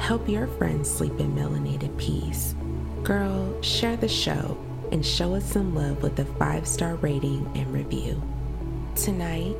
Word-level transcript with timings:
Help 0.00 0.28
your 0.28 0.46
friends 0.46 0.90
sleep 0.90 1.20
in 1.20 1.32
melanated 1.36 1.96
peace. 1.96 2.56
Girl, 3.04 3.62
share 3.62 3.96
the 3.96 4.08
show 4.08 4.56
and 4.90 5.06
show 5.06 5.34
us 5.34 5.44
some 5.44 5.74
love 5.74 6.02
with 6.02 6.18
a 6.18 6.24
five 6.24 6.66
star 6.66 6.96
rating 6.96 7.48
and 7.54 7.72
review. 7.72 8.20
Tonight, 8.96 9.54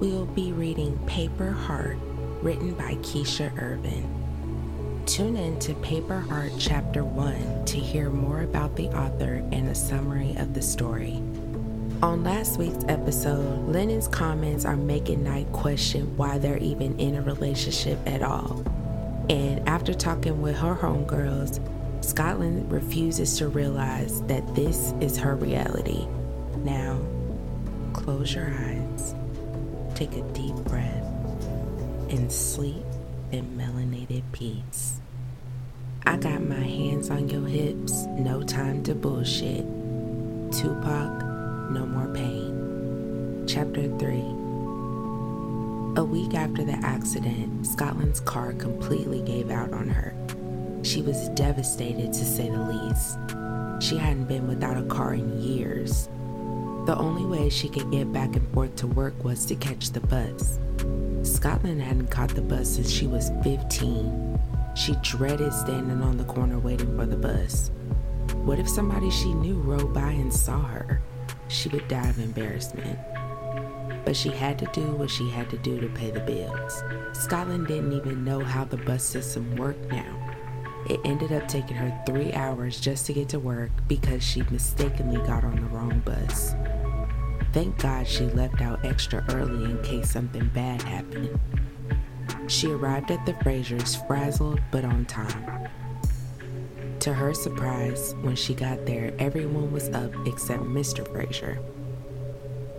we 0.00 0.12
will 0.12 0.26
be 0.26 0.52
reading 0.52 0.96
Paper 1.06 1.50
Heart, 1.50 1.98
written 2.40 2.72
by 2.74 2.94
Keisha 3.02 3.52
Irvin. 3.60 5.02
Tune 5.04 5.36
in 5.36 5.58
to 5.58 5.74
Paper 5.74 6.20
Heart 6.20 6.52
Chapter 6.58 7.04
1 7.04 7.64
to 7.66 7.76
hear 7.76 8.08
more 8.08 8.42
about 8.42 8.76
the 8.76 8.86
author 8.96 9.44
and 9.50 9.68
a 9.68 9.74
summary 9.74 10.34
of 10.36 10.54
the 10.54 10.62
story. 10.62 11.16
On 12.02 12.24
last 12.24 12.56
week's 12.56 12.84
episode, 12.88 13.68
Lennon's 13.68 14.08
comments 14.08 14.64
are 14.64 14.76
making 14.76 15.24
Knight 15.24 15.50
question 15.52 16.16
why 16.16 16.38
they're 16.38 16.56
even 16.58 16.98
in 16.98 17.16
a 17.16 17.22
relationship 17.22 17.98
at 18.06 18.22
all. 18.22 18.64
And 19.28 19.66
after 19.68 19.94
talking 19.94 20.42
with 20.42 20.56
her 20.58 20.74
homegirls, 20.74 21.60
Scotland 22.04 22.70
refuses 22.70 23.38
to 23.38 23.48
realize 23.48 24.22
that 24.22 24.54
this 24.54 24.92
is 25.00 25.16
her 25.16 25.36
reality. 25.36 26.06
Now, 26.58 27.00
close 27.92 28.34
your 28.34 28.48
eyes, 28.48 29.14
take 29.94 30.16
a 30.16 30.22
deep 30.32 30.54
breath, 30.56 31.04
and 32.10 32.30
sleep 32.30 32.84
in 33.30 33.56
melanated 33.56 34.24
peace. 34.32 35.00
I 36.04 36.16
got 36.16 36.42
my 36.42 36.54
hands 36.56 37.08
on 37.10 37.28
your 37.28 37.46
hips, 37.46 38.04
no 38.06 38.42
time 38.42 38.82
to 38.84 38.94
bullshit. 38.94 39.64
Tupac, 40.52 41.22
no 41.70 41.86
more 41.86 42.12
pain. 42.12 43.44
Chapter 43.46 43.88
3 43.98 44.41
a 45.96 46.04
week 46.04 46.34
after 46.34 46.64
the 46.64 46.72
accident, 46.72 47.66
Scotland's 47.66 48.20
car 48.20 48.54
completely 48.54 49.20
gave 49.20 49.50
out 49.50 49.72
on 49.72 49.88
her. 49.88 50.14
She 50.82 51.02
was 51.02 51.28
devastated 51.30 52.14
to 52.14 52.24
say 52.24 52.48
the 52.48 52.58
least. 52.58 53.18
She 53.86 53.98
hadn't 53.98 54.24
been 54.24 54.48
without 54.48 54.78
a 54.78 54.84
car 54.84 55.14
in 55.14 55.42
years. 55.42 56.08
The 56.86 56.96
only 56.96 57.26
way 57.26 57.50
she 57.50 57.68
could 57.68 57.90
get 57.90 58.10
back 58.10 58.36
and 58.36 58.48
forth 58.54 58.74
to 58.76 58.86
work 58.86 59.22
was 59.22 59.44
to 59.46 59.54
catch 59.54 59.90
the 59.90 60.00
bus. 60.00 60.58
Scotland 61.22 61.82
hadn't 61.82 62.10
caught 62.10 62.30
the 62.30 62.40
bus 62.40 62.70
since 62.70 62.90
she 62.90 63.06
was 63.06 63.30
15. 63.42 64.40
She 64.74 64.94
dreaded 65.02 65.52
standing 65.52 66.02
on 66.02 66.16
the 66.16 66.24
corner 66.24 66.58
waiting 66.58 66.96
for 66.96 67.04
the 67.04 67.16
bus. 67.16 67.70
What 68.44 68.58
if 68.58 68.68
somebody 68.68 69.10
she 69.10 69.34
knew 69.34 69.56
rode 69.56 69.92
by 69.92 70.10
and 70.10 70.32
saw 70.32 70.62
her? 70.62 71.02
She 71.48 71.68
would 71.68 71.86
die 71.86 72.08
of 72.08 72.18
embarrassment 72.18 72.98
but 74.04 74.16
she 74.16 74.30
had 74.30 74.58
to 74.58 74.66
do 74.72 74.82
what 74.92 75.10
she 75.10 75.28
had 75.30 75.48
to 75.50 75.58
do 75.58 75.80
to 75.80 75.88
pay 75.88 76.10
the 76.10 76.20
bills. 76.20 76.82
Scotland 77.12 77.66
didn't 77.66 77.92
even 77.92 78.24
know 78.24 78.40
how 78.40 78.64
the 78.64 78.76
bus 78.78 79.02
system 79.02 79.56
worked 79.56 79.90
now. 79.90 80.18
It 80.88 81.00
ended 81.04 81.32
up 81.32 81.46
taking 81.46 81.76
her 81.76 82.02
three 82.04 82.32
hours 82.32 82.80
just 82.80 83.06
to 83.06 83.12
get 83.12 83.28
to 83.30 83.38
work 83.38 83.70
because 83.86 84.22
she 84.22 84.42
mistakenly 84.50 85.24
got 85.26 85.44
on 85.44 85.56
the 85.56 85.66
wrong 85.68 86.00
bus. 86.00 86.54
Thank 87.52 87.78
God 87.78 88.08
she 88.08 88.24
left 88.24 88.60
out 88.60 88.84
extra 88.84 89.24
early 89.30 89.70
in 89.70 89.82
case 89.82 90.10
something 90.10 90.48
bad 90.48 90.82
happened. 90.82 91.38
She 92.48 92.70
arrived 92.70 93.10
at 93.10 93.24
the 93.26 93.34
Frasers 93.34 94.04
frazzled 94.06 94.60
but 94.70 94.84
on 94.84 95.04
time. 95.04 95.68
To 97.00 97.12
her 97.12 97.34
surprise, 97.34 98.14
when 98.22 98.36
she 98.36 98.54
got 98.54 98.86
there, 98.86 99.12
everyone 99.18 99.72
was 99.72 99.88
up 99.90 100.12
except 100.26 100.62
Mr. 100.62 101.06
Fraser. 101.12 101.58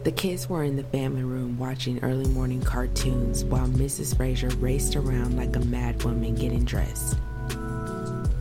The 0.04 0.12
kids 0.12 0.50
were 0.50 0.66
in 0.66 0.76
the 0.76 0.84
family 0.84 1.24
room 1.24 1.58
watching 1.58 2.04
early 2.04 2.28
morning 2.28 2.62
cartoons 2.62 3.46
while 3.46 3.68
Mrs. 3.68 4.18
Fraser 4.18 4.50
raced 4.60 4.98
around 4.98 5.38
like 5.38 5.56
a 5.56 5.60
madwoman 5.60 6.38
getting 6.38 6.66
dressed. 6.66 7.16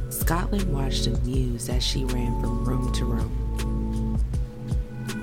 Scotland 0.08 0.72
watched 0.72 1.06
amused 1.06 1.70
as 1.70 1.84
she 1.84 2.04
ran 2.06 2.40
from 2.40 2.64
room 2.64 2.92
to 2.94 3.04
room. 3.04 4.18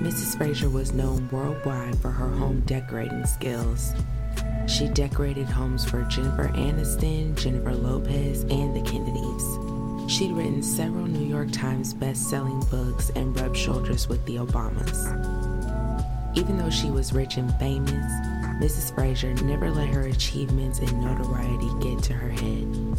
Mrs. 0.02 0.38
Fraser 0.38 0.70
was 0.70 0.94
known 0.94 1.28
worldwide 1.30 1.98
for 1.98 2.10
her 2.10 2.30
home 2.30 2.60
decorating 2.60 3.26
skills. 3.26 3.92
She 4.66 4.88
decorated 4.88 5.46
homes 5.46 5.84
for 5.84 6.04
Jennifer 6.04 6.48
Aniston, 6.54 7.36
Jennifer 7.36 7.74
Lopez, 7.74 8.44
and 8.44 8.74
the 8.74 8.80
Kennedys. 8.90 10.10
She'd 10.10 10.32
written 10.32 10.62
several 10.62 11.06
New 11.06 11.28
York 11.28 11.52
Times 11.52 11.92
best-selling 11.92 12.60
books 12.70 13.10
and 13.14 13.38
rubbed 13.38 13.58
shoulders 13.58 14.08
with 14.08 14.24
the 14.24 14.36
Obamas. 14.36 15.49
Even 16.34 16.58
though 16.58 16.70
she 16.70 16.90
was 16.90 17.12
rich 17.12 17.36
and 17.36 17.52
famous, 17.56 18.12
Mrs. 18.60 18.94
Fraser 18.94 19.34
never 19.44 19.70
let 19.70 19.88
her 19.88 20.02
achievements 20.02 20.78
and 20.78 21.00
notoriety 21.02 21.70
get 21.80 22.02
to 22.04 22.12
her 22.12 22.30
head. 22.30 22.98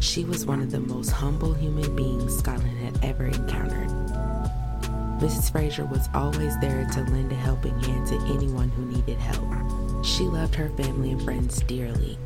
She 0.00 0.24
was 0.24 0.44
one 0.44 0.60
of 0.60 0.70
the 0.70 0.80
most 0.80 1.10
humble 1.10 1.54
human 1.54 1.96
beings 1.96 2.36
Scotland 2.36 2.78
had 2.78 3.02
ever 3.02 3.26
encountered. 3.26 3.88
Mrs. 5.20 5.50
Fraser 5.50 5.86
was 5.86 6.08
always 6.12 6.58
there 6.60 6.86
to 6.92 7.00
lend 7.04 7.32
a 7.32 7.36
helping 7.36 7.78
hand 7.80 8.06
to 8.08 8.34
anyone 8.34 8.68
who 8.68 8.84
needed 8.84 9.16
help. 9.16 10.04
She 10.04 10.24
loved 10.24 10.54
her 10.56 10.68
family 10.70 11.12
and 11.12 11.22
friends 11.22 11.60
dearly. 11.62 12.18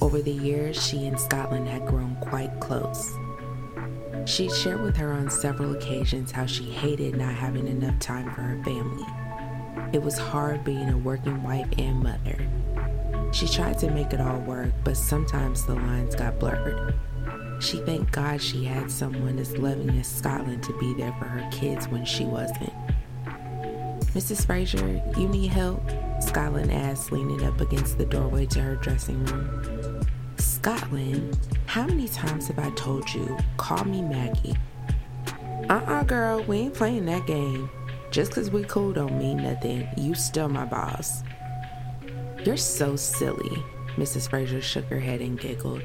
Over 0.00 0.20
the 0.20 0.32
years, 0.32 0.84
she 0.84 1.06
and 1.06 1.18
Scotland 1.20 1.68
had 1.68 1.86
grown 1.86 2.16
quite 2.20 2.58
close. 2.58 3.12
She 4.26 4.50
shared 4.50 4.82
with 4.82 4.96
her 4.96 5.12
on 5.12 5.30
several 5.30 5.76
occasions 5.76 6.32
how 6.32 6.46
she 6.46 6.64
hated 6.64 7.16
not 7.16 7.34
having 7.34 7.68
enough 7.68 7.98
time 8.00 8.30
for 8.34 8.40
her 8.42 8.62
family. 8.64 9.06
It 9.92 10.02
was 10.02 10.16
hard 10.16 10.62
being 10.64 10.88
a 10.88 10.96
working 10.96 11.42
wife 11.42 11.68
and 11.76 12.00
mother. 12.00 12.48
She 13.32 13.48
tried 13.48 13.78
to 13.80 13.90
make 13.90 14.12
it 14.12 14.20
all 14.20 14.38
work, 14.40 14.72
but 14.84 14.96
sometimes 14.96 15.66
the 15.66 15.74
lines 15.74 16.14
got 16.14 16.38
blurred. 16.38 16.94
She 17.60 17.78
thanked 17.78 18.12
God 18.12 18.40
she 18.40 18.64
had 18.64 18.90
someone 18.90 19.38
as 19.38 19.58
loving 19.58 19.90
as 19.98 20.06
Scotland 20.06 20.62
to 20.62 20.78
be 20.78 20.94
there 20.94 21.14
for 21.18 21.26
her 21.26 21.48
kids 21.50 21.88
when 21.88 22.04
she 22.04 22.24
wasn't. 22.24 22.72
Mrs. 24.14 24.46
Fraser, 24.46 25.02
you 25.16 25.28
need 25.28 25.48
help? 25.48 25.82
Scotland 26.20 26.72
asked, 26.72 27.12
leaning 27.12 27.44
up 27.44 27.60
against 27.60 27.98
the 27.98 28.06
doorway 28.06 28.46
to 28.46 28.60
her 28.60 28.76
dressing 28.76 29.24
room. 29.26 30.06
Scotland, 30.38 31.38
how 31.66 31.86
many 31.86 32.08
times 32.08 32.48
have 32.48 32.58
I 32.58 32.70
told 32.70 33.12
you, 33.12 33.36
call 33.56 33.84
me 33.84 34.02
Maggie? 34.02 34.56
Uh 35.68 35.82
uh 35.86 36.02
girl, 36.04 36.42
we 36.44 36.58
ain't 36.58 36.74
playing 36.74 37.04
that 37.06 37.26
game. 37.26 37.68
Just 38.10 38.32
because 38.32 38.50
we 38.50 38.64
cool 38.64 38.92
don't 38.92 39.18
mean 39.18 39.36
nothing. 39.36 39.88
You 39.96 40.14
still 40.14 40.48
my 40.48 40.64
boss. 40.64 41.22
You're 42.44 42.56
so 42.56 42.96
silly. 42.96 43.62
Mrs. 43.96 44.28
Fraser 44.28 44.60
shook 44.60 44.86
her 44.86 44.98
head 44.98 45.20
and 45.20 45.38
giggled. 45.38 45.82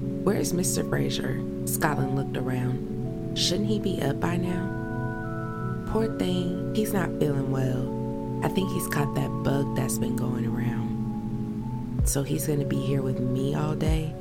Where's 0.00 0.52
Mr. 0.52 0.88
Fraser? 0.88 1.42
Scotland 1.64 2.14
looked 2.14 2.36
around. 2.36 3.36
Shouldn't 3.36 3.68
he 3.68 3.80
be 3.80 4.00
up 4.02 4.20
by 4.20 4.36
now? 4.36 5.84
Poor 5.88 6.16
thing, 6.18 6.74
he's 6.74 6.92
not 6.92 7.08
feeling 7.18 7.50
well. 7.50 8.44
I 8.44 8.48
think 8.48 8.70
he's 8.70 8.86
caught 8.86 9.14
that 9.16 9.30
bug 9.42 9.74
that's 9.74 9.98
been 9.98 10.14
going 10.14 10.46
around. 10.46 12.02
So 12.04 12.22
he's 12.22 12.46
gonna 12.46 12.64
be 12.64 12.80
here 12.80 13.02
with 13.02 13.18
me 13.18 13.54
all 13.56 13.74
day? 13.74 14.14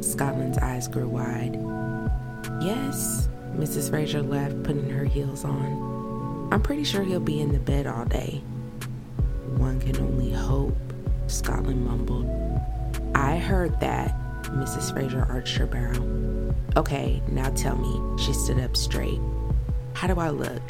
Scotland's 0.00 0.58
eyes 0.58 0.86
grew 0.86 1.08
wide. 1.08 1.54
Yes, 2.62 3.28
Mrs. 3.56 3.90
Fraser 3.90 4.22
laughed, 4.22 4.62
putting 4.62 4.88
her 4.90 5.04
heels 5.04 5.44
on. 5.44 5.97
I'm 6.50 6.62
pretty 6.62 6.84
sure 6.84 7.02
he'll 7.02 7.20
be 7.20 7.40
in 7.40 7.52
the 7.52 7.58
bed 7.58 7.86
all 7.86 8.06
day. 8.06 8.42
One 9.58 9.78
can 9.80 9.98
only 9.98 10.32
hope, 10.32 10.76
Scotland 11.26 11.84
mumbled. 11.84 12.26
I 13.14 13.36
heard 13.36 13.78
that, 13.80 14.14
Mrs. 14.44 14.92
Fraser 14.92 15.26
arched 15.28 15.56
her 15.56 15.66
brow. 15.66 15.92
Okay, 16.76 17.22
now 17.28 17.50
tell 17.50 17.76
me. 17.76 18.22
She 18.22 18.32
stood 18.32 18.60
up 18.60 18.76
straight. 18.76 19.20
How 19.92 20.06
do 20.06 20.18
I 20.20 20.30
look? 20.30 20.62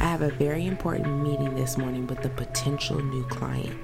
I 0.00 0.04
have 0.06 0.22
a 0.22 0.30
very 0.30 0.66
important 0.66 1.22
meeting 1.22 1.54
this 1.54 1.78
morning 1.78 2.08
with 2.08 2.24
a 2.24 2.28
potential 2.30 3.00
new 3.00 3.24
client. 3.26 3.78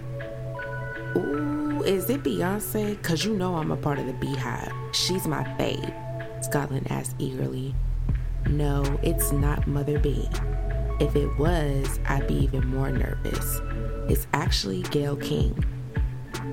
Ooh, 1.16 1.84
is 1.84 2.10
it 2.10 2.24
Beyonce? 2.24 3.00
Cause 3.02 3.24
you 3.24 3.36
know 3.36 3.54
I'm 3.54 3.70
a 3.70 3.76
part 3.76 4.00
of 4.00 4.06
the 4.06 4.12
BeyHive. 4.14 4.72
She's 4.92 5.26
my 5.26 5.44
fave. 5.58 6.44
Scotland 6.44 6.90
asked 6.90 7.14
eagerly. 7.20 7.76
No, 8.48 8.82
it's 9.02 9.30
not 9.30 9.66
Mother 9.68 9.98
B. 9.98 10.28
If 11.00 11.14
it 11.14 11.36
was, 11.38 12.00
I'd 12.06 12.26
be 12.26 12.34
even 12.34 12.66
more 12.68 12.90
nervous. 12.90 13.60
It's 14.10 14.26
actually 14.32 14.82
Gayle 14.82 15.16
King. 15.16 15.64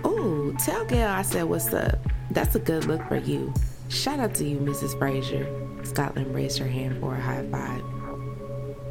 Oh, 0.03 0.53
tell 0.59 0.85
Gayle 0.85 1.09
I 1.09 1.23
said 1.23 1.45
what's 1.45 1.73
up. 1.73 1.97
That's 2.29 2.55
a 2.55 2.59
good 2.59 2.85
look 2.85 3.01
for 3.07 3.17
you. 3.17 3.53
Shout 3.89 4.19
out 4.19 4.35
to 4.35 4.45
you, 4.45 4.57
Mrs. 4.57 4.97
Fraser. 4.99 5.47
Scotland 5.83 6.33
raised 6.33 6.59
her 6.59 6.67
hand 6.67 6.99
for 6.99 7.15
a 7.15 7.21
high 7.21 7.45
five. 7.51 7.81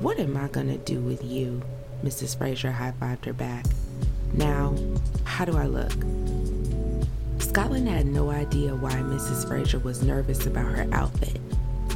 What 0.03 0.19
am 0.19 0.37
I 0.37 0.49
gonna 0.49 0.79
do 0.79 1.01
with 1.01 1.23
you? 1.25 1.63
Mrs. 2.03 2.37
Fraser 2.37 2.73
high 2.73 2.93
fived 3.01 3.25
her 3.25 3.33
back. 3.33 3.65
Now, 4.33 4.75
how 5.23 5.45
do 5.45 5.57
I 5.57 5.67
look? 5.67 5.93
Scotland 7.39 7.89
had 7.89 8.07
no 8.07 8.31
idea 8.31 8.75
why 8.75 8.91
Mrs. 8.91 9.47
Fraser 9.47 9.79
was 9.79 10.03
nervous 10.03 10.47
about 10.47 10.67
her 10.67 10.89
outfit. 10.93 11.41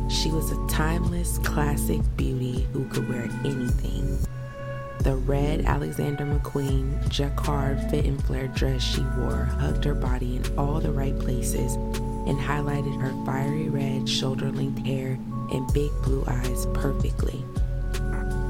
She 0.08 0.30
was 0.30 0.50
a 0.52 0.66
timeless, 0.66 1.38
classic 1.38 2.00
beauty 2.16 2.66
who 2.72 2.88
could 2.88 3.08
wear 3.08 3.28
anything. 3.44 4.18
The 5.00 5.16
red 5.16 5.66
Alexander 5.66 6.24
McQueen 6.24 7.08
jacquard 7.08 7.80
fit 7.90 8.04
and 8.04 8.22
flare 8.24 8.48
dress 8.48 8.82
she 8.82 9.02
wore 9.16 9.44
hugged 9.44 9.84
her 9.84 9.94
body 9.94 10.36
in 10.36 10.58
all 10.58 10.80
the 10.80 10.90
right 10.90 11.16
places 11.18 11.74
and 11.74 12.38
highlighted 12.38 13.00
her 13.00 13.12
fiery 13.24 13.68
red 13.68 14.08
shoulder 14.08 14.50
length 14.50 14.84
hair 14.84 15.18
and 15.52 15.72
big 15.72 15.90
blue 16.02 16.24
eyes 16.26 16.66
perfectly. 16.74 17.44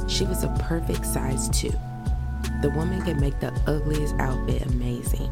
She 0.08 0.24
was 0.24 0.44
a 0.44 0.56
perfect 0.60 1.04
size 1.04 1.48
two. 1.50 1.72
The 2.62 2.72
woman 2.74 3.02
could 3.02 3.20
make 3.20 3.38
the 3.40 3.52
ugliest 3.66 4.14
outfit 4.18 4.62
amazing. 4.62 5.30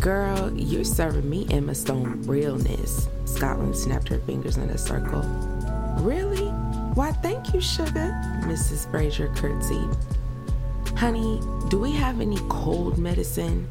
Girl, 0.00 0.50
you're 0.56 0.82
serving 0.82 1.28
me 1.28 1.46
Emma 1.50 1.74
Stone 1.74 2.22
realness. 2.22 3.06
Scotland 3.26 3.76
snapped 3.76 4.08
her 4.08 4.18
fingers 4.20 4.56
in 4.56 4.70
a 4.70 4.78
circle. 4.78 5.20
Really? 5.98 6.46
Why, 6.94 7.12
thank 7.12 7.52
you, 7.52 7.60
sugar, 7.60 8.18
Mrs. 8.44 8.90
Fraser 8.90 9.30
curtsied. 9.36 9.94
Honey, 10.96 11.42
do 11.68 11.78
we 11.78 11.92
have 11.92 12.22
any 12.22 12.38
cold 12.48 12.96
medicine? 12.96 13.68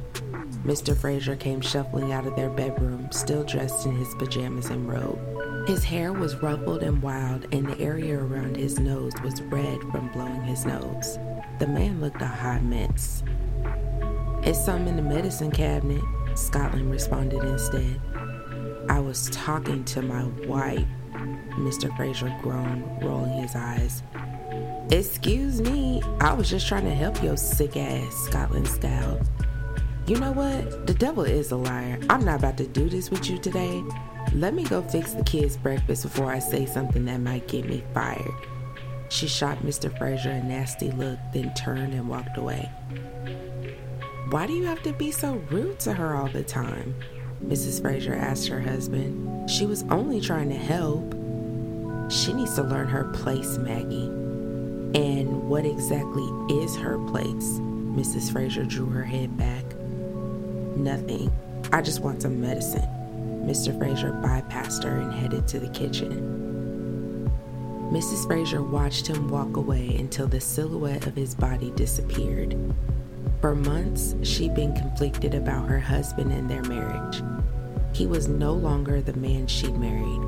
Mr. 0.63 0.95
Fraser 0.95 1.35
came 1.35 1.61
shuffling 1.61 2.11
out 2.11 2.27
of 2.27 2.35
their 2.35 2.51
bedroom, 2.51 3.07
still 3.11 3.43
dressed 3.43 3.87
in 3.87 3.95
his 3.95 4.13
pajamas 4.13 4.67
and 4.67 4.87
robe. 4.87 5.67
His 5.67 5.83
hair 5.83 6.13
was 6.13 6.35
ruffled 6.43 6.83
and 6.83 7.01
wild, 7.01 7.47
and 7.51 7.67
the 7.67 7.79
area 7.79 8.19
around 8.19 8.55
his 8.55 8.77
nose 8.77 9.13
was 9.23 9.41
red 9.43 9.81
from 9.89 10.09
blowing 10.09 10.43
his 10.43 10.63
nose. 10.63 11.17
The 11.57 11.67
man 11.67 11.99
looked 12.01 12.21
a 12.21 12.27
hot 12.27 12.61
mess. 12.61 13.23
It's 14.43 14.63
some 14.63 14.87
in 14.87 14.95
the 14.95 15.01
medicine 15.01 15.51
cabinet, 15.51 16.01
Scotland 16.39 16.89
responded 16.89 17.43
instead. 17.43 17.99
I 18.89 18.99
was 18.99 19.29
talking 19.31 19.83
to 19.85 20.01
my 20.01 20.23
wife, 20.47 20.87
Mr. 21.57 21.95
Fraser 21.95 22.35
groaned, 22.41 22.83
rolling 23.03 23.41
his 23.41 23.55
eyes. 23.55 24.01
Excuse 24.89 25.61
me, 25.61 26.01
I 26.19 26.33
was 26.33 26.49
just 26.49 26.67
trying 26.67 26.85
to 26.85 26.95
help 26.95 27.21
your 27.21 27.37
sick 27.37 27.77
ass, 27.77 28.15
Scotland 28.15 28.67
scowled. 28.67 29.27
You 30.07 30.17
know 30.19 30.31
what? 30.31 30.87
The 30.87 30.95
devil 30.95 31.23
is 31.23 31.51
a 31.51 31.55
liar. 31.55 31.99
I'm 32.09 32.25
not 32.25 32.39
about 32.39 32.57
to 32.57 32.65
do 32.65 32.89
this 32.89 33.11
with 33.11 33.29
you 33.29 33.37
today. 33.37 33.83
Let 34.33 34.55
me 34.55 34.63
go 34.63 34.81
fix 34.81 35.13
the 35.13 35.23
kids' 35.23 35.55
breakfast 35.55 36.03
before 36.03 36.31
I 36.31 36.39
say 36.39 36.65
something 36.65 37.05
that 37.05 37.19
might 37.19 37.47
get 37.47 37.65
me 37.65 37.83
fired. 37.93 38.31
She 39.09 39.27
shot 39.27 39.59
Mr. 39.59 39.95
Fraser 39.97 40.31
a 40.31 40.43
nasty 40.43 40.91
look, 40.91 41.19
then 41.33 41.53
turned 41.53 41.93
and 41.93 42.09
walked 42.09 42.37
away. 42.37 42.71
Why 44.29 44.45
do 44.45 44.53
you 44.53 44.65
have 44.65 44.83
to 44.83 44.93
be 44.93 45.11
so 45.11 45.41
rude 45.49 45.79
to 45.79 45.93
her 45.93 46.15
all 46.15 46.27
the 46.27 46.43
time? 46.43 46.93
Mrs. 47.43 47.81
Fraser 47.81 48.13
asked 48.13 48.47
her 48.47 48.59
husband. 48.59 49.49
She 49.49 49.65
was 49.65 49.83
only 49.89 50.21
trying 50.21 50.49
to 50.49 50.55
help. 50.55 51.13
She 52.11 52.33
needs 52.33 52.53
to 52.53 52.61
learn 52.61 52.87
her 52.89 53.05
place, 53.05 53.57
Maggie. 53.57 54.05
And 54.93 55.49
what 55.49 55.65
exactly 55.65 56.29
is 56.63 56.75
her 56.75 56.99
place? 57.07 57.57
Mrs. 57.97 58.31
Fraser 58.31 58.65
drew 58.65 58.85
her 58.85 59.03
head 59.03 59.35
back. 59.35 59.65
Nothing. 60.77 61.31
I 61.71 61.81
just 61.81 62.01
want 62.01 62.21
some 62.21 62.39
medicine. 62.39 62.87
Mr. 63.47 63.75
Fraser 63.79 64.11
bypassed 64.11 64.83
her 64.83 64.97
and 64.99 65.11
headed 65.11 65.47
to 65.47 65.59
the 65.59 65.69
kitchen. 65.69 67.31
Mrs. 67.91 68.27
Fraser 68.27 68.61
watched 68.61 69.07
him 69.07 69.27
walk 69.27 69.57
away 69.57 69.95
until 69.97 70.27
the 70.27 70.39
silhouette 70.39 71.07
of 71.07 71.15
his 71.15 71.33
body 71.33 71.71
disappeared. 71.71 72.55
For 73.41 73.55
months, 73.55 74.15
she'd 74.21 74.53
been 74.53 74.73
conflicted 74.75 75.33
about 75.33 75.69
her 75.69 75.79
husband 75.79 76.33
and 76.33 76.49
their 76.49 76.63
marriage. 76.63 77.23
He 77.93 78.05
was 78.05 78.27
no 78.27 78.51
longer 78.51 79.01
the 79.01 79.13
man 79.13 79.47
she'd 79.47 79.77
married. 79.77 80.21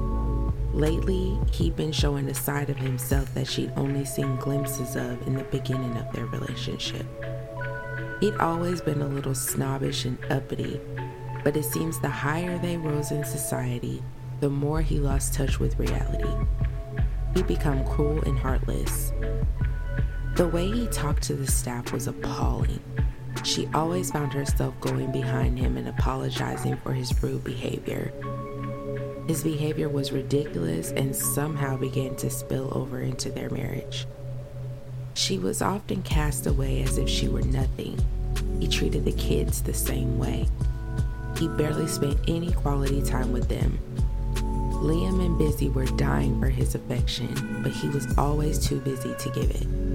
Lately, 0.73 1.37
he'd 1.51 1.75
been 1.75 1.91
showing 1.91 2.29
a 2.29 2.33
side 2.33 2.69
of 2.69 2.77
himself 2.77 3.33
that 3.33 3.47
she'd 3.47 3.73
only 3.75 4.05
seen 4.05 4.37
glimpses 4.37 4.95
of 4.95 5.27
in 5.27 5.35
the 5.35 5.43
beginning 5.45 5.97
of 5.97 6.09
their 6.13 6.25
relationship. 6.27 7.05
He'd 8.21 8.35
always 8.35 8.79
been 8.79 9.01
a 9.01 9.07
little 9.07 9.35
snobbish 9.35 10.05
and 10.05 10.17
uppity, 10.29 10.79
but 11.43 11.57
it 11.57 11.65
seems 11.65 11.99
the 11.99 12.09
higher 12.09 12.57
they 12.59 12.77
rose 12.77 13.11
in 13.11 13.25
society, 13.25 14.01
the 14.39 14.49
more 14.49 14.81
he 14.81 14.99
lost 14.99 15.33
touch 15.33 15.59
with 15.59 15.77
reality. 15.77 16.29
He'd 17.33 17.47
become 17.47 17.83
cruel 17.83 18.21
and 18.21 18.39
heartless. 18.39 19.11
The 20.35 20.47
way 20.47 20.71
he 20.71 20.87
talked 20.87 21.23
to 21.23 21.33
the 21.33 21.47
staff 21.47 21.91
was 21.91 22.07
appalling. 22.07 22.79
She 23.43 23.67
always 23.73 24.11
found 24.11 24.33
herself 24.33 24.79
going 24.79 25.11
behind 25.11 25.57
him 25.57 25.77
and 25.77 25.87
apologizing 25.87 26.77
for 26.77 26.93
his 26.93 27.21
rude 27.23 27.43
behavior. 27.43 28.11
His 29.27 29.43
behavior 29.43 29.89
was 29.89 30.11
ridiculous 30.11 30.91
and 30.91 31.15
somehow 31.15 31.77
began 31.77 32.15
to 32.17 32.29
spill 32.29 32.69
over 32.75 33.01
into 33.01 33.29
their 33.29 33.49
marriage. 33.49 34.05
She 35.13 35.37
was 35.37 35.61
often 35.61 36.01
cast 36.03 36.47
away 36.47 36.83
as 36.83 36.97
if 36.97 37.09
she 37.09 37.27
were 37.27 37.41
nothing. 37.41 37.99
He 38.59 38.67
treated 38.67 39.05
the 39.05 39.11
kids 39.13 39.61
the 39.61 39.73
same 39.73 40.17
way. 40.19 40.47
He 41.37 41.47
barely 41.47 41.87
spent 41.87 42.19
any 42.27 42.51
quality 42.51 43.01
time 43.01 43.31
with 43.31 43.49
them. 43.49 43.79
Liam 44.81 45.23
and 45.23 45.37
Busy 45.37 45.69
were 45.69 45.85
dying 45.85 46.39
for 46.39 46.49
his 46.49 46.75
affection, 46.75 47.61
but 47.63 47.71
he 47.71 47.87
was 47.89 48.17
always 48.17 48.59
too 48.59 48.79
busy 48.79 49.13
to 49.15 49.29
give 49.29 49.49
it. 49.49 49.90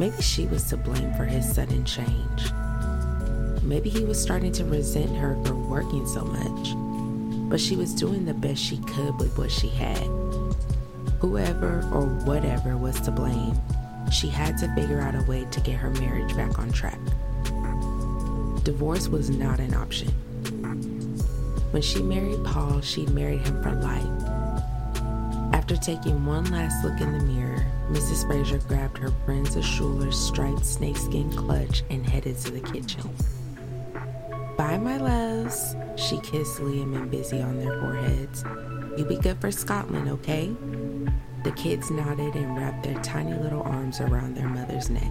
Maybe 0.00 0.22
she 0.22 0.46
was 0.46 0.64
to 0.70 0.78
blame 0.78 1.12
for 1.12 1.26
his 1.26 1.46
sudden 1.54 1.84
change. 1.84 2.52
Maybe 3.62 3.90
he 3.90 4.02
was 4.02 4.18
starting 4.18 4.50
to 4.52 4.64
resent 4.64 5.14
her 5.14 5.36
for 5.44 5.54
working 5.54 6.06
so 6.06 6.24
much, 6.24 7.50
but 7.50 7.60
she 7.60 7.76
was 7.76 7.92
doing 7.92 8.24
the 8.24 8.32
best 8.32 8.62
she 8.62 8.78
could 8.78 9.18
with 9.18 9.36
what 9.36 9.50
she 9.50 9.68
had. 9.68 10.02
Whoever 11.20 11.86
or 11.92 12.06
whatever 12.24 12.78
was 12.78 12.98
to 13.02 13.10
blame, 13.10 13.54
she 14.10 14.28
had 14.28 14.56
to 14.60 14.74
figure 14.74 15.02
out 15.02 15.14
a 15.14 15.22
way 15.28 15.46
to 15.50 15.60
get 15.60 15.76
her 15.76 15.90
marriage 15.90 16.34
back 16.34 16.58
on 16.58 16.72
track. 16.72 16.98
Divorce 18.64 19.06
was 19.06 19.28
not 19.28 19.60
an 19.60 19.74
option. 19.74 20.08
When 21.72 21.82
she 21.82 22.02
married 22.02 22.42
Paul, 22.42 22.80
she 22.80 23.04
married 23.08 23.46
him 23.46 23.62
for 23.62 23.72
life. 23.72 24.06
After 25.52 25.76
taking 25.76 26.24
one 26.24 26.50
last 26.50 26.82
look 26.82 26.98
in 27.02 27.12
the 27.18 27.22
mirror, 27.22 27.59
Mrs. 27.90 28.24
Fraser 28.26 28.58
grabbed 28.58 28.98
her 28.98 29.10
Proenza 29.26 29.62
Schouler's 29.62 30.16
striped 30.16 30.64
snakeskin 30.64 31.32
clutch 31.32 31.82
and 31.90 32.08
headed 32.08 32.38
to 32.38 32.52
the 32.52 32.60
kitchen. 32.60 33.10
Bye, 34.56 34.78
my 34.78 34.96
loves. 34.96 35.74
She 35.96 36.18
kissed 36.20 36.60
Liam 36.60 36.96
and 36.96 37.10
Busy 37.10 37.42
on 37.42 37.58
their 37.58 37.80
foreheads. 37.80 38.44
You 38.96 39.04
be 39.04 39.16
good 39.16 39.40
for 39.40 39.50
Scotland, 39.50 40.08
okay? 40.08 40.54
The 41.42 41.50
kids 41.52 41.90
nodded 41.90 42.36
and 42.36 42.56
wrapped 42.56 42.84
their 42.84 43.00
tiny 43.02 43.34
little 43.34 43.62
arms 43.62 44.00
around 44.00 44.36
their 44.36 44.48
mother's 44.48 44.88
neck. 44.88 45.10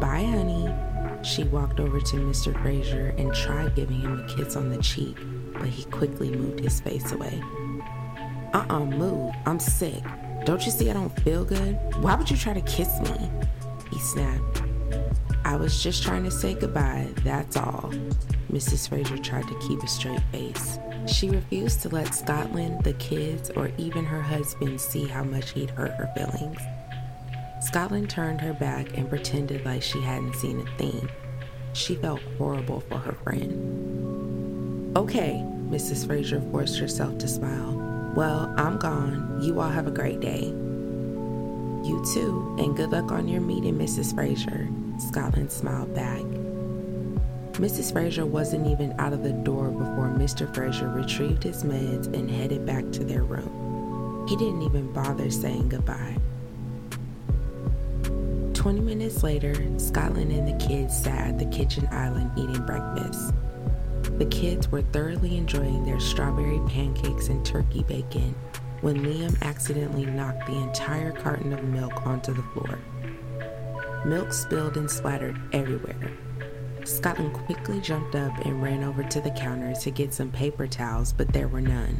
Bye, 0.00 0.22
honey. 0.22 0.72
She 1.22 1.42
walked 1.44 1.80
over 1.80 2.00
to 2.00 2.16
Mr. 2.16 2.60
Fraser 2.62 3.12
and 3.18 3.34
tried 3.34 3.74
giving 3.74 4.00
him 4.00 4.20
a 4.20 4.28
kiss 4.28 4.54
on 4.54 4.70
the 4.70 4.80
cheek, 4.82 5.16
but 5.54 5.66
he 5.66 5.82
quickly 5.84 6.30
moved 6.30 6.60
his 6.60 6.80
face 6.80 7.10
away. 7.10 7.42
Uh 8.52 8.66
uh 8.68 8.84
move. 8.84 9.34
I'm 9.46 9.58
sick. 9.58 10.02
Don't 10.44 10.64
you 10.64 10.72
see 10.72 10.90
I 10.90 10.94
don't 10.94 11.20
feel 11.20 11.44
good? 11.44 11.78
Why 12.00 12.14
would 12.14 12.30
you 12.30 12.36
try 12.36 12.54
to 12.54 12.60
kiss 12.62 13.00
me? 13.00 13.30
He 13.90 13.98
snapped. 13.98 14.62
I 15.44 15.56
was 15.56 15.82
just 15.82 16.02
trying 16.02 16.24
to 16.24 16.30
say 16.30 16.54
goodbye, 16.54 17.08
that's 17.24 17.56
all. 17.56 17.92
Mrs. 18.52 18.88
Fraser 18.88 19.18
tried 19.18 19.48
to 19.48 19.58
keep 19.60 19.82
a 19.82 19.88
straight 19.88 20.22
face. 20.32 20.78
She 21.06 21.30
refused 21.30 21.82
to 21.82 21.88
let 21.88 22.14
Scotland, 22.14 22.84
the 22.84 22.92
kids, 22.94 23.50
or 23.50 23.70
even 23.78 24.04
her 24.04 24.22
husband 24.22 24.80
see 24.80 25.06
how 25.06 25.24
much 25.24 25.52
he'd 25.52 25.70
hurt 25.70 25.92
her 25.92 26.10
feelings. 26.16 26.60
Scotland 27.60 28.10
turned 28.10 28.40
her 28.40 28.54
back 28.54 28.96
and 28.96 29.08
pretended 29.08 29.64
like 29.64 29.82
she 29.82 30.00
hadn't 30.00 30.34
seen 30.34 30.60
a 30.60 30.76
thing. 30.78 31.08
She 31.72 31.94
felt 31.94 32.20
horrible 32.38 32.80
for 32.80 32.98
her 32.98 33.12
friend. 33.12 34.96
Okay, 34.96 35.44
Mrs. 35.68 36.06
Fraser 36.06 36.40
forced 36.50 36.78
herself 36.78 37.16
to 37.18 37.28
smile. 37.28 37.79
Well, 38.14 38.52
I'm 38.56 38.76
gone. 38.76 39.40
You 39.40 39.60
all 39.60 39.68
have 39.68 39.86
a 39.86 39.92
great 39.92 40.20
day. 40.20 40.46
You 41.82 42.04
too, 42.12 42.56
and 42.58 42.76
good 42.76 42.90
luck 42.90 43.12
on 43.12 43.28
your 43.28 43.40
meeting, 43.40 43.78
Mrs. 43.78 44.14
Fraser. 44.14 44.68
Scotland 44.98 45.52
smiled 45.52 45.94
back. 45.94 46.20
Mrs. 47.52 47.92
Fraser 47.92 48.26
wasn't 48.26 48.66
even 48.66 48.94
out 48.98 49.12
of 49.12 49.22
the 49.22 49.32
door 49.32 49.68
before 49.70 50.08
Mr. 50.08 50.52
Fraser 50.54 50.88
retrieved 50.88 51.44
his 51.44 51.62
meds 51.62 52.06
and 52.12 52.30
headed 52.30 52.66
back 52.66 52.90
to 52.92 53.04
their 53.04 53.22
room. 53.22 54.26
He 54.28 54.36
didn't 54.36 54.62
even 54.62 54.92
bother 54.92 55.30
saying 55.30 55.68
goodbye. 55.68 56.16
Twenty 58.54 58.80
minutes 58.80 59.22
later, 59.22 59.54
Scotland 59.78 60.32
and 60.32 60.48
the 60.48 60.66
kids 60.66 60.96
sat 60.96 61.28
at 61.28 61.38
the 61.38 61.46
kitchen 61.46 61.88
island 61.90 62.30
eating 62.36 62.64
breakfast. 62.66 63.32
The 64.02 64.26
kids 64.30 64.70
were 64.70 64.82
thoroughly 64.82 65.36
enjoying 65.36 65.84
their 65.84 66.00
strawberry 66.00 66.60
pancakes 66.68 67.28
and 67.28 67.44
turkey 67.44 67.82
bacon 67.82 68.34
when 68.80 69.04
Liam 69.04 69.40
accidentally 69.42 70.06
knocked 70.06 70.46
the 70.46 70.56
entire 70.56 71.12
carton 71.12 71.52
of 71.52 71.62
milk 71.64 72.06
onto 72.06 72.32
the 72.32 72.42
floor. 72.54 72.78
Milk 74.04 74.32
spilled 74.32 74.76
and 74.76 74.90
splattered 74.90 75.38
everywhere. 75.52 76.10
Scotland 76.84 77.34
quickly 77.34 77.80
jumped 77.80 78.14
up 78.14 78.36
and 78.46 78.62
ran 78.62 78.82
over 78.82 79.02
to 79.02 79.20
the 79.20 79.30
counter 79.30 79.74
to 79.74 79.90
get 79.90 80.14
some 80.14 80.30
paper 80.30 80.66
towels, 80.66 81.12
but 81.12 81.32
there 81.32 81.48
were 81.48 81.60
none. 81.60 81.96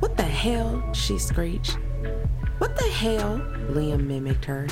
What 0.00 0.16
the 0.16 0.22
hell? 0.22 0.82
she 0.92 1.18
screeched. 1.18 1.78
What 2.58 2.76
the 2.76 2.88
hell? 2.88 3.38
Liam 3.70 4.06
mimicked 4.06 4.44
her. 4.46 4.66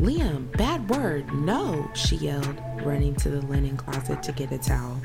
Liam, 0.00 0.50
bad 0.56 0.88
word, 0.90 1.32
no, 1.32 1.88
she 1.94 2.16
yelled, 2.16 2.60
running 2.84 3.14
to 3.16 3.28
the 3.28 3.40
linen 3.42 3.76
closet 3.76 4.22
to 4.24 4.32
get 4.32 4.50
a 4.50 4.58
towel. 4.58 4.97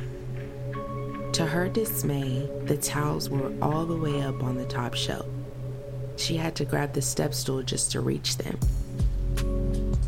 To 1.34 1.48
her 1.48 1.68
dismay, 1.68 2.48
the 2.66 2.78
towels 2.78 3.28
were 3.28 3.52
all 3.60 3.88
the 3.88 3.98
way 3.98 4.22
up 4.22 4.44
on 4.44 4.56
the 4.56 4.66
top 4.66 4.94
shelf. 4.94 5.25
She 6.16 6.38
had 6.38 6.56
to 6.58 6.63
grab 6.63 6.94
the 6.94 7.02
step 7.02 7.34
stool 7.34 7.63
just 7.63 7.92
to 7.94 8.02
reach 8.02 8.38
them. 8.38 8.60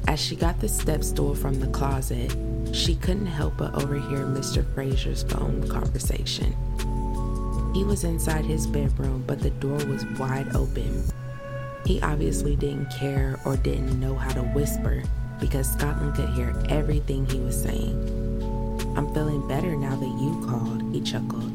As 0.08 0.20
she 0.22 0.36
got 0.36 0.60
the 0.62 0.70
step 0.70 1.04
stool 1.04 1.34
from 1.34 1.60
the 1.60 1.68
closet, 1.68 2.36
she 2.74 2.94
couldn't 2.94 3.26
help 3.26 3.58
but 3.58 3.74
overhear 3.74 4.20
Mr. 4.20 4.72
Fraser's 4.76 5.24
phone 5.24 5.68
conversation. 5.68 6.56
He 7.74 7.84
was 7.84 8.04
inside 8.04 8.46
his 8.46 8.68
bedroom, 8.68 9.24
but 9.26 9.40
the 9.40 9.50
door 9.50 9.84
was 9.86 10.06
wide 10.20 10.56
open. 10.56 11.04
He 11.88 12.00
obviously 12.04 12.56
didn't 12.56 12.92
care 12.92 13.40
or 13.46 13.58
didn't 13.58 14.00
know 14.00 14.14
how 14.14 14.32
to 14.34 14.44
whisper 14.44 15.02
because 15.40 15.74
Scotland 15.74 16.14
could 16.14 16.30
hear 16.30 16.56
everything 16.70 17.26
he 17.26 17.40
was 17.40 17.60
saying. 17.60 18.25
I'm 18.96 19.14
feeling 19.14 19.48
better 19.48 19.76
now 19.76 19.96
that 19.96 20.06
you 20.06 20.46
called, 20.48 20.82
he 20.94 21.02
chuckled. 21.02 21.52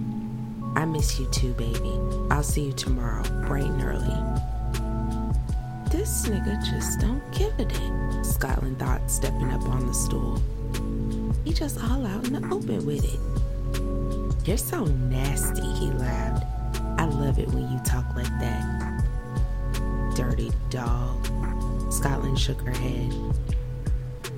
I 0.77 0.85
miss 0.85 1.19
you 1.19 1.27
too, 1.31 1.53
baby. 1.55 1.99
I'll 2.31 2.43
see 2.43 2.67
you 2.67 2.73
tomorrow, 2.73 3.23
bright 3.47 3.65
and 3.65 3.83
early. 3.83 4.50
This 5.91 6.27
nigga 6.27 6.62
just 6.71 7.00
don't 7.00 7.23
give 7.33 7.59
a 7.59 7.65
damn, 7.65 8.25
Scotland 8.25 8.79
thought, 8.79 9.11
stepping 9.11 9.50
up 9.50 9.62
on 9.62 9.87
the 9.87 9.95
stool. 9.95 10.41
He 11.45 11.53
just 11.53 11.83
all 11.83 12.07
out 12.07 12.27
in 12.27 12.35
the 12.35 12.55
open 12.55 12.87
with 12.87 13.05
it. 13.05 14.47
You're 14.47 14.57
so 14.57 14.85
nasty, 14.85 15.62
he 15.73 15.91
laughed. 15.91 16.47
I 16.99 17.05
love 17.07 17.39
it 17.39 17.49
when 17.49 17.71
you 17.71 17.81
talk 17.85 18.05
like 18.15 18.29
that. 18.41 19.05
Dirty 20.15 20.50
dog. 20.71 21.27
Scotland 21.93 22.39
shook 22.39 22.61
her 22.62 22.73
head. 22.73 23.12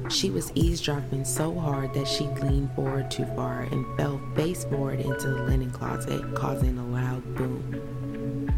She 0.08 0.30
was 0.30 0.52
eavesdropping 0.54 1.24
so 1.24 1.58
hard 1.58 1.94
that 1.94 2.06
she 2.06 2.24
leaned 2.24 2.72
forward 2.74 3.10
too 3.10 3.24
far 3.36 3.62
and 3.62 3.86
fell 3.96 4.20
face 4.34 4.64
forward 4.64 5.00
into 5.00 5.28
the 5.28 5.42
linen 5.44 5.70
closet, 5.70 6.34
causing 6.34 6.78
a 6.78 6.86
loud 6.86 7.34
boom. 7.34 8.52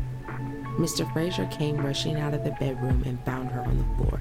Mr. 0.79 1.11
Fraser 1.13 1.47
came 1.47 1.77
rushing 1.77 2.17
out 2.17 2.35
of 2.35 2.43
the 2.43 2.51
bedroom 2.53 3.03
and 3.07 3.25
found 3.25 3.51
her 3.51 3.61
on 3.61 3.79
the 3.79 4.05
floor. 4.05 4.21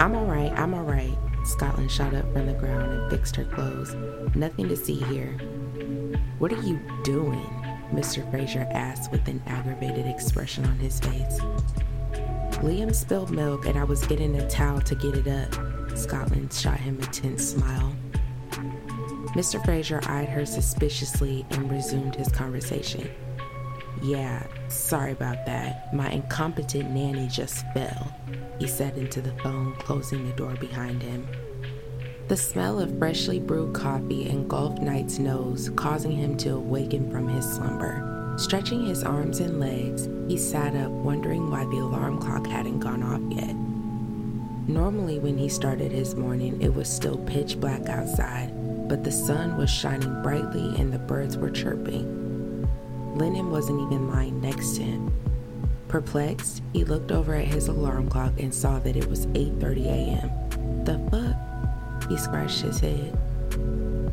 I'm 0.00 0.16
all 0.16 0.26
right, 0.26 0.52
I'm 0.58 0.74
all 0.74 0.82
right. 0.82 1.16
Scotland 1.44 1.90
shot 1.90 2.14
up 2.14 2.32
from 2.32 2.46
the 2.46 2.52
ground 2.54 2.92
and 2.92 3.10
fixed 3.10 3.36
her 3.36 3.44
clothes. 3.44 3.94
Nothing 4.34 4.68
to 4.68 4.76
see 4.76 4.96
here. 5.04 5.32
What 6.38 6.52
are 6.52 6.62
you 6.62 6.80
doing? 7.04 7.46
Mr. 7.92 8.28
Fraser 8.30 8.66
asked 8.72 9.10
with 9.10 9.26
an 9.28 9.42
aggravated 9.46 10.06
expression 10.06 10.64
on 10.66 10.78
his 10.78 11.00
face. 11.00 11.40
Liam 12.62 12.92
spilled 12.92 13.30
milk 13.30 13.66
and 13.66 13.78
I 13.78 13.84
was 13.84 14.04
getting 14.06 14.34
a 14.34 14.50
towel 14.50 14.80
to 14.80 14.94
get 14.96 15.14
it 15.14 15.28
up. 15.28 15.96
Scotland 15.96 16.52
shot 16.52 16.80
him 16.80 16.98
a 17.00 17.06
tense 17.06 17.50
smile. 17.50 17.94
Mr. 19.34 19.64
Fraser 19.64 20.00
eyed 20.06 20.28
her 20.28 20.44
suspiciously 20.44 21.46
and 21.50 21.70
resumed 21.70 22.16
his 22.16 22.28
conversation. 22.28 23.08
Yeah, 24.02 24.44
sorry 24.68 25.12
about 25.12 25.46
that. 25.46 25.94
My 25.94 26.10
incompetent 26.10 26.90
nanny 26.90 27.28
just 27.28 27.64
fell, 27.74 28.12
he 28.58 28.66
said 28.66 28.96
into 28.98 29.20
the 29.20 29.32
phone, 29.42 29.74
closing 29.76 30.26
the 30.26 30.34
door 30.34 30.54
behind 30.56 31.02
him. 31.02 31.28
The 32.26 32.36
smell 32.36 32.80
of 32.80 32.98
freshly 32.98 33.38
brewed 33.38 33.74
coffee 33.74 34.28
engulfed 34.28 34.82
Knight's 34.82 35.18
nose, 35.18 35.70
causing 35.76 36.12
him 36.12 36.36
to 36.38 36.56
awaken 36.56 37.10
from 37.10 37.28
his 37.28 37.44
slumber. 37.50 38.07
Stretching 38.38 38.86
his 38.86 39.02
arms 39.02 39.40
and 39.40 39.58
legs, 39.58 40.08
he 40.28 40.38
sat 40.38 40.76
up, 40.76 40.92
wondering 40.92 41.50
why 41.50 41.64
the 41.64 41.78
alarm 41.78 42.18
clock 42.18 42.46
hadn't 42.46 42.78
gone 42.78 43.02
off 43.02 43.20
yet. 43.36 43.52
Normally, 44.68 45.18
when 45.18 45.36
he 45.36 45.48
started 45.48 45.90
his 45.90 46.14
morning, 46.14 46.62
it 46.62 46.72
was 46.72 46.88
still 46.88 47.18
pitch 47.18 47.58
black 47.58 47.88
outside, 47.88 48.52
but 48.88 49.02
the 49.02 49.10
sun 49.10 49.56
was 49.56 49.68
shining 49.68 50.22
brightly 50.22 50.80
and 50.80 50.92
the 50.92 51.00
birds 51.00 51.36
were 51.36 51.50
chirping. 51.50 52.68
Lennon 53.16 53.50
wasn't 53.50 53.80
even 53.80 54.08
lying 54.08 54.40
next 54.40 54.76
to 54.76 54.82
him. 54.82 55.12
Perplexed, 55.88 56.62
he 56.72 56.84
looked 56.84 57.10
over 57.10 57.34
at 57.34 57.46
his 57.46 57.66
alarm 57.66 58.08
clock 58.08 58.38
and 58.38 58.54
saw 58.54 58.78
that 58.78 58.96
it 58.96 59.06
was 59.06 59.26
8:30 59.26 59.86
a.m. 59.86 60.84
The 60.84 60.98
fuck? 61.10 62.08
He 62.08 62.16
scratched 62.16 62.60
his 62.60 62.78
head. 62.78 63.18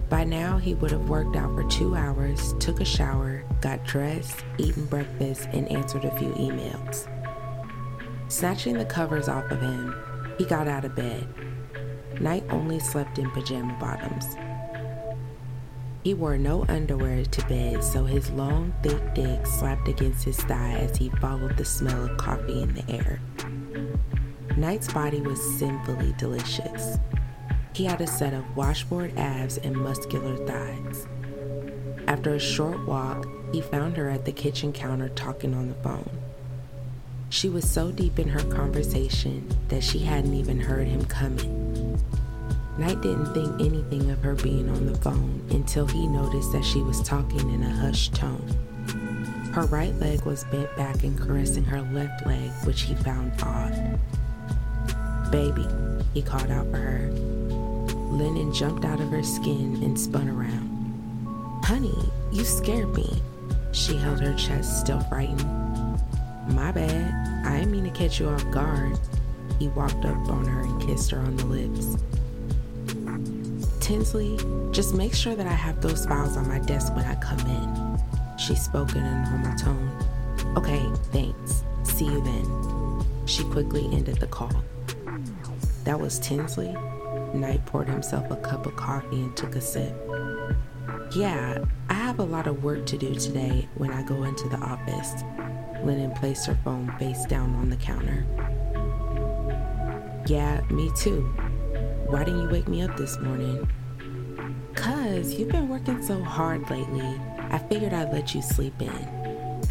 By 0.10 0.24
now, 0.24 0.58
he 0.58 0.76
would 0.76 0.92
have 0.92 1.10
worked 1.10 1.36
out 1.36 1.56
for 1.56 1.64
two 1.64 1.96
hours, 1.96 2.54
took 2.60 2.80
a 2.80 2.86
shower, 2.86 3.44
got 3.62 3.84
dressed, 3.84 4.46
eaten 4.58 4.86
breakfast, 4.86 5.50
and 5.52 5.70
answered 5.72 6.06
a 6.06 6.18
few 6.18 6.30
emails. 6.34 7.10
Snatching 8.28 8.78
the 8.78 8.86
covers 8.86 9.28
off 9.28 9.50
of 9.52 9.62
him, 9.62 9.96
he 10.38 10.46
got 10.46 10.68
out 10.68 10.86
of 10.86 10.96
bed. 10.96 11.28
Knight 12.20 12.44
only 12.50 12.80
slept 12.80 13.20
in 13.20 13.30
pajama 13.32 13.76
bottoms. 13.80 14.36
He 16.04 16.14
wore 16.14 16.38
no 16.38 16.66
underwear 16.70 17.26
to 17.26 17.48
bed, 17.48 17.84
so 17.84 18.06
his 18.06 18.30
long, 18.30 18.74
thick 18.84 19.16
dick 19.16 19.48
slapped 19.48 19.88
against 19.88 20.24
his 20.24 20.38
thigh 20.38 20.74
as 20.74 20.96
he 20.96 21.10
followed 21.10 21.58
the 21.58 21.66
smell 21.66 22.06
of 22.06 22.18
coffee 22.18 22.62
in 22.62 22.74
the 22.76 22.92
air. 22.92 23.20
Knight's 24.56 24.94
body 24.94 25.20
was 25.22 25.42
sinfully 25.58 26.14
delicious. 26.20 27.00
He 27.76 27.84
had 27.84 28.00
a 28.00 28.08
set 28.08 28.34
of 28.34 28.56
washboard 28.56 29.18
abs 29.18 29.58
and 29.58 29.76
muscular 29.76 30.38
thighs. 30.48 31.08
After 32.08 32.34
a 32.34 32.40
short 32.40 32.88
walk, 32.88 33.28
he 33.52 33.60
found 33.60 33.98
her 33.98 34.10
at 34.10 34.24
the 34.24 34.32
kitchen 34.32 34.72
counter 34.72 35.10
talking 35.10 35.54
on 35.54 35.68
the 35.68 35.76
phone. 35.76 36.10
She 37.30 37.50
was 37.50 37.70
so 37.70 37.92
deep 37.92 38.18
in 38.18 38.30
her 38.30 38.44
conversation 38.46 39.46
that 39.68 39.84
she 39.84 40.00
hadn't 40.00 40.36
even 40.36 40.58
heard 40.58 40.88
him 40.88 41.04
coming. 41.04 42.00
Knight 42.78 43.02
didn't 43.02 43.34
think 43.34 43.60
anything 43.60 44.10
of 44.10 44.24
her 44.24 44.36
being 44.36 44.70
on 44.70 44.86
the 44.86 44.98
phone 45.00 45.46
until 45.50 45.86
he 45.86 46.08
noticed 46.08 46.54
that 46.54 46.64
she 46.64 46.82
was 46.82 47.02
talking 47.02 47.54
in 47.54 47.62
a 47.62 47.70
hushed 47.70 48.16
tone. 48.16 48.48
Her 49.52 49.66
right 49.66 49.94
leg 49.96 50.22
was 50.22 50.46
bent 50.46 50.74
back 50.78 51.04
and 51.04 51.20
caressing 51.20 51.66
her 51.66 51.82
left 51.82 52.26
leg, 52.26 52.52
which 52.64 52.84
he 52.84 52.96
found 52.96 53.34
odd. 53.44 54.00
Baby, 55.30 55.68
he 56.14 56.22
called 56.22 56.50
out 56.50 56.72
for 56.72 56.78
her. 56.78 57.35
Lennon 58.16 58.54
jumped 58.54 58.86
out 58.86 59.02
of 59.02 59.10
her 59.10 59.24
skin 59.24 59.82
and 59.84 60.00
spun 60.00 60.30
around. 60.30 61.64
Honey, 61.66 61.94
you 62.32 62.46
scared 62.46 62.96
me. 62.96 63.22
She 63.74 63.98
held 63.98 64.22
her 64.22 64.34
chest, 64.36 64.80
still 64.80 65.02
frightened. 65.02 65.44
My 66.48 66.72
bad. 66.72 67.46
I 67.46 67.60
didn't 67.60 67.72
mean 67.72 67.84
to 67.84 67.90
catch 67.90 68.20
you 68.20 68.30
off 68.30 68.50
guard. 68.52 68.98
He 69.60 69.68
walked 69.70 70.06
up 70.06 70.30
on 70.30 70.46
her 70.46 70.62
and 70.62 70.82
kissed 70.82 71.12
her 71.12 71.20
on 71.20 71.36
the 71.36 71.46
lips. 71.46 71.98
Tinsley, 73.82 74.38
just 74.72 74.96
make 74.96 75.14
sure 75.14 75.36
that 75.36 75.46
I 75.46 75.54
have 75.54 75.82
those 75.82 76.06
files 76.06 76.38
on 76.38 76.48
my 76.48 76.60
desk 76.60 76.96
when 76.96 77.06
I 77.06 77.16
come 77.16 77.40
in. 77.40 78.38
She 78.38 78.56
spoke 78.56 78.96
in 78.96 79.04
a 79.04 79.30
normal 79.30 79.58
tone. 79.58 79.92
Okay, 80.58 80.84
thanks. 81.12 81.64
See 81.84 82.06
you 82.06 82.24
then. 82.24 83.06
She 83.26 83.44
quickly 83.44 83.86
ended 83.92 84.18
the 84.20 84.28
call. 84.28 84.52
That 85.84 86.00
was 86.00 86.18
Tinsley? 86.20 86.76
Knight 87.36 87.66
poured 87.66 87.88
himself 87.88 88.30
a 88.32 88.36
cup 88.38 88.66
of 88.66 88.76
coffee 88.76 89.22
and 89.22 89.36
took 89.36 89.56
a 89.56 89.62
sip. 89.62 89.94
Yeah, 91.16 91.64
I 91.90 91.94
have 91.94 92.20
a 92.20 92.24
lot 92.24 92.48
of 92.48 92.64
work 92.64 92.86
to 92.88 92.98
do 92.98 93.14
today 93.16 93.68
when 93.76 93.92
I 93.92 94.04
go 94.04 94.24
into 94.24 94.50
the 94.50 94.58
office. 94.58 95.24
Lennon 95.84 96.12
placed 96.12 96.48
her 96.48 96.58
phone 96.64 96.92
face 96.98 97.26
down 97.26 97.54
on 97.56 97.70
the 97.70 97.78
counter. 97.78 98.26
Yeah, 100.28 100.62
me 100.72 100.92
too. 100.96 101.22
Why 102.08 102.24
didn't 102.24 102.42
you 102.42 102.50
wake 102.50 102.68
me 102.68 102.82
up 102.82 102.98
this 102.98 103.20
morning? 103.20 103.68
Cuz 104.74 105.36
you've 105.36 105.52
been 105.52 105.70
working 105.70 106.02
so 106.02 106.24
hard 106.24 106.70
lately. 106.70 107.20
I 107.52 107.58
figured 107.58 107.94
I'd 107.94 108.12
let 108.12 108.34
you 108.34 108.42
sleep 108.42 108.82
in. 108.82 109.62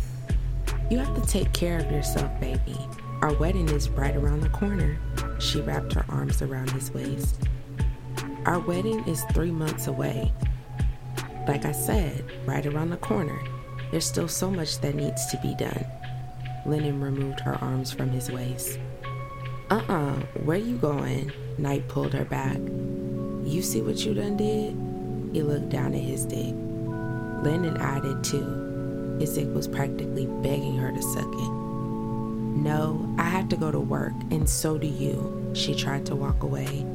You 0.90 0.98
have 0.98 1.14
to 1.14 1.26
take 1.28 1.52
care 1.52 1.78
of 1.78 1.90
yourself, 1.90 2.30
baby. 2.40 2.78
Our 3.22 3.32
wedding 3.34 3.68
is 3.70 3.88
right 3.88 4.14
around 4.14 4.40
the 4.40 4.50
corner. 4.50 4.98
She 5.38 5.60
wrapped 5.60 5.94
her 5.94 6.04
arms 6.08 6.42
around 6.42 6.70
his 6.70 6.92
waist. 6.92 7.48
Our 8.46 8.58
wedding 8.58 9.02
is 9.08 9.24
three 9.32 9.50
months 9.50 9.86
away. 9.86 10.30
Like 11.48 11.64
I 11.64 11.72
said, 11.72 12.24
right 12.44 12.66
around 12.66 12.90
the 12.90 12.98
corner. 12.98 13.40
There's 13.90 14.04
still 14.04 14.28
so 14.28 14.50
much 14.50 14.80
that 14.80 14.94
needs 14.94 15.26
to 15.28 15.38
be 15.38 15.54
done. 15.54 15.86
Lennon 16.66 17.00
removed 17.00 17.40
her 17.40 17.54
arms 17.62 17.90
from 17.90 18.10
his 18.10 18.30
waist. 18.30 18.78
Uh 19.70 19.76
uh-uh, 19.88 19.94
uh, 19.94 20.14
where 20.44 20.58
you 20.58 20.76
going? 20.76 21.32
Knight 21.56 21.88
pulled 21.88 22.12
her 22.12 22.26
back. 22.26 22.58
You 22.58 23.62
see 23.62 23.80
what 23.80 24.04
you 24.04 24.12
done 24.12 24.36
did? 24.36 24.76
he 25.34 25.42
looked 25.42 25.70
down 25.70 25.94
at 25.94 26.00
his 26.00 26.26
dick. 26.26 26.54
Lennon 27.42 27.78
eyed 27.78 28.04
it 28.04 28.22
too. 28.24 29.16
His 29.18 29.34
dick 29.34 29.48
was 29.54 29.66
practically 29.66 30.26
begging 30.26 30.76
her 30.76 30.92
to 30.92 31.02
suck 31.02 31.32
it. 31.32 31.50
No, 31.50 33.14
I 33.18 33.24
have 33.24 33.48
to 33.48 33.56
go 33.56 33.70
to 33.72 33.80
work, 33.80 34.12
and 34.30 34.48
so 34.48 34.76
do 34.76 34.86
you. 34.86 35.50
She 35.54 35.74
tried 35.74 36.04
to 36.06 36.14
walk 36.14 36.42
away. 36.42 36.86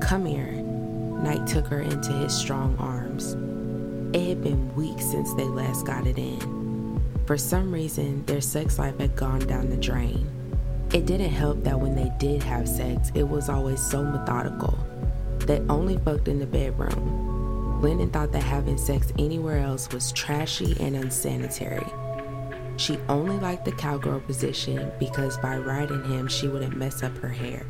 Come 0.00 0.24
here. 0.24 0.57
Knight 1.22 1.46
took 1.46 1.66
her 1.66 1.80
into 1.80 2.12
his 2.12 2.36
strong 2.36 2.76
arms. 2.78 3.34
It 4.16 4.28
had 4.28 4.42
been 4.42 4.74
weeks 4.74 5.04
since 5.04 5.34
they 5.34 5.44
last 5.44 5.84
got 5.84 6.06
it 6.06 6.18
in. 6.18 7.02
For 7.26 7.36
some 7.36 7.72
reason, 7.72 8.24
their 8.24 8.40
sex 8.40 8.78
life 8.78 8.98
had 8.98 9.16
gone 9.16 9.40
down 9.40 9.68
the 9.68 9.76
drain. 9.76 10.26
It 10.92 11.04
didn't 11.04 11.30
help 11.30 11.62
that 11.64 11.78
when 11.78 11.94
they 11.94 12.10
did 12.18 12.42
have 12.42 12.68
sex, 12.68 13.12
it 13.14 13.28
was 13.28 13.50
always 13.50 13.80
so 13.80 14.02
methodical. 14.02 14.78
They 15.40 15.60
only 15.68 15.98
fucked 15.98 16.28
in 16.28 16.38
the 16.38 16.46
bedroom. 16.46 17.82
Lennon 17.82 18.10
thought 18.10 18.32
that 18.32 18.42
having 18.42 18.78
sex 18.78 19.12
anywhere 19.18 19.58
else 19.58 19.90
was 19.92 20.12
trashy 20.12 20.76
and 20.80 20.96
unsanitary. 20.96 21.86
She 22.78 22.98
only 23.08 23.38
liked 23.38 23.64
the 23.64 23.72
cowgirl 23.72 24.20
position 24.20 24.90
because 24.98 25.36
by 25.38 25.58
riding 25.58 26.04
him, 26.04 26.28
she 26.28 26.48
wouldn't 26.48 26.76
mess 26.76 27.02
up 27.02 27.16
her 27.18 27.28
hair. 27.28 27.66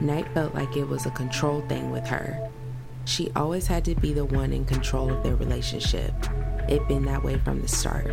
Knight 0.00 0.26
felt 0.34 0.54
like 0.54 0.76
it 0.76 0.88
was 0.88 1.06
a 1.06 1.10
control 1.10 1.62
thing 1.68 1.90
with 1.90 2.06
her. 2.06 2.50
She 3.04 3.30
always 3.36 3.66
had 3.66 3.84
to 3.86 3.94
be 3.94 4.12
the 4.12 4.24
one 4.24 4.52
in 4.52 4.64
control 4.64 5.10
of 5.10 5.22
their 5.22 5.36
relationship. 5.36 6.12
It'd 6.68 6.86
been 6.88 7.04
that 7.06 7.22
way 7.22 7.38
from 7.38 7.60
the 7.60 7.68
start. 7.68 8.10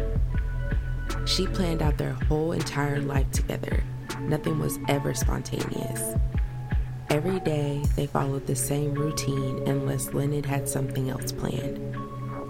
She 1.26 1.48
planned 1.48 1.82
out 1.82 1.98
their 1.98 2.14
whole 2.14 2.52
entire 2.52 3.00
life 3.02 3.30
together 3.32 3.84
Nothing 4.22 4.60
was 4.60 4.80
ever 4.88 5.14
spontaneous. 5.14 6.16
Every 7.10 7.40
day, 7.40 7.84
they 7.96 8.08
followed 8.08 8.48
the 8.48 8.56
same 8.56 8.94
routine 8.94 9.66
unless 9.68 10.14
Leonard 10.14 10.46
had 10.46 10.68
something 10.68 11.10
else 11.10 11.32
planned. 11.32 11.80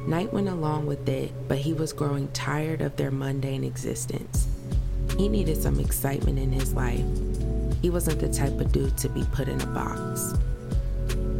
Knight 0.07 0.33
went 0.33 0.47
along 0.47 0.85
with 0.85 1.07
it, 1.07 1.31
but 1.47 1.57
he 1.57 1.73
was 1.73 1.93
growing 1.93 2.29
tired 2.29 2.81
of 2.81 2.95
their 2.95 3.11
mundane 3.11 3.63
existence. 3.63 4.47
He 5.17 5.27
needed 5.27 5.61
some 5.61 5.79
excitement 5.79 6.39
in 6.39 6.51
his 6.51 6.73
life. 6.73 7.05
He 7.87 7.91
wasn't 7.91 8.19
the 8.19 8.27
type 8.27 8.59
of 8.59 8.73
dude 8.73 8.97
to 8.97 9.07
be 9.07 9.23
put 9.31 9.47
in 9.47 9.61
a 9.61 9.65
box. 9.67 10.33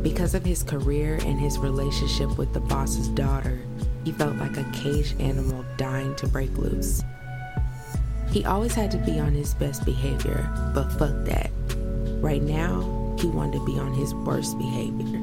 Because 0.02 0.34
of 0.34 0.46
his 0.46 0.64
career 0.64 1.16
and 1.26 1.38
his 1.38 1.58
relationship 1.58 2.38
with 2.38 2.54
the 2.54 2.62
boss's 2.62 3.10
daughter, 3.10 3.60
he 4.06 4.14
felt 4.14 4.38
like 4.38 4.56
a 4.56 4.64
caged 4.72 5.20
animal 5.20 5.66
dying 5.76 6.16
to 6.16 6.26
break 6.26 6.58
loose. 6.58 7.04
He 8.32 8.46
always 8.46 8.74
had 8.74 8.92
to 8.92 8.98
be 9.00 9.20
on 9.20 9.34
his 9.34 9.56
best 9.56 9.84
behavior, 9.84 10.50
but 10.74 10.90
fuck 10.94 11.26
that. 11.26 11.52
Right 12.22 12.42
now, 12.42 13.18
he 13.20 13.28
wanted 13.28 13.60
to 13.60 13.66
be 13.66 13.78
on 13.78 13.94
his 13.94 14.16
worst 14.16 14.58
behavior. 14.58 15.20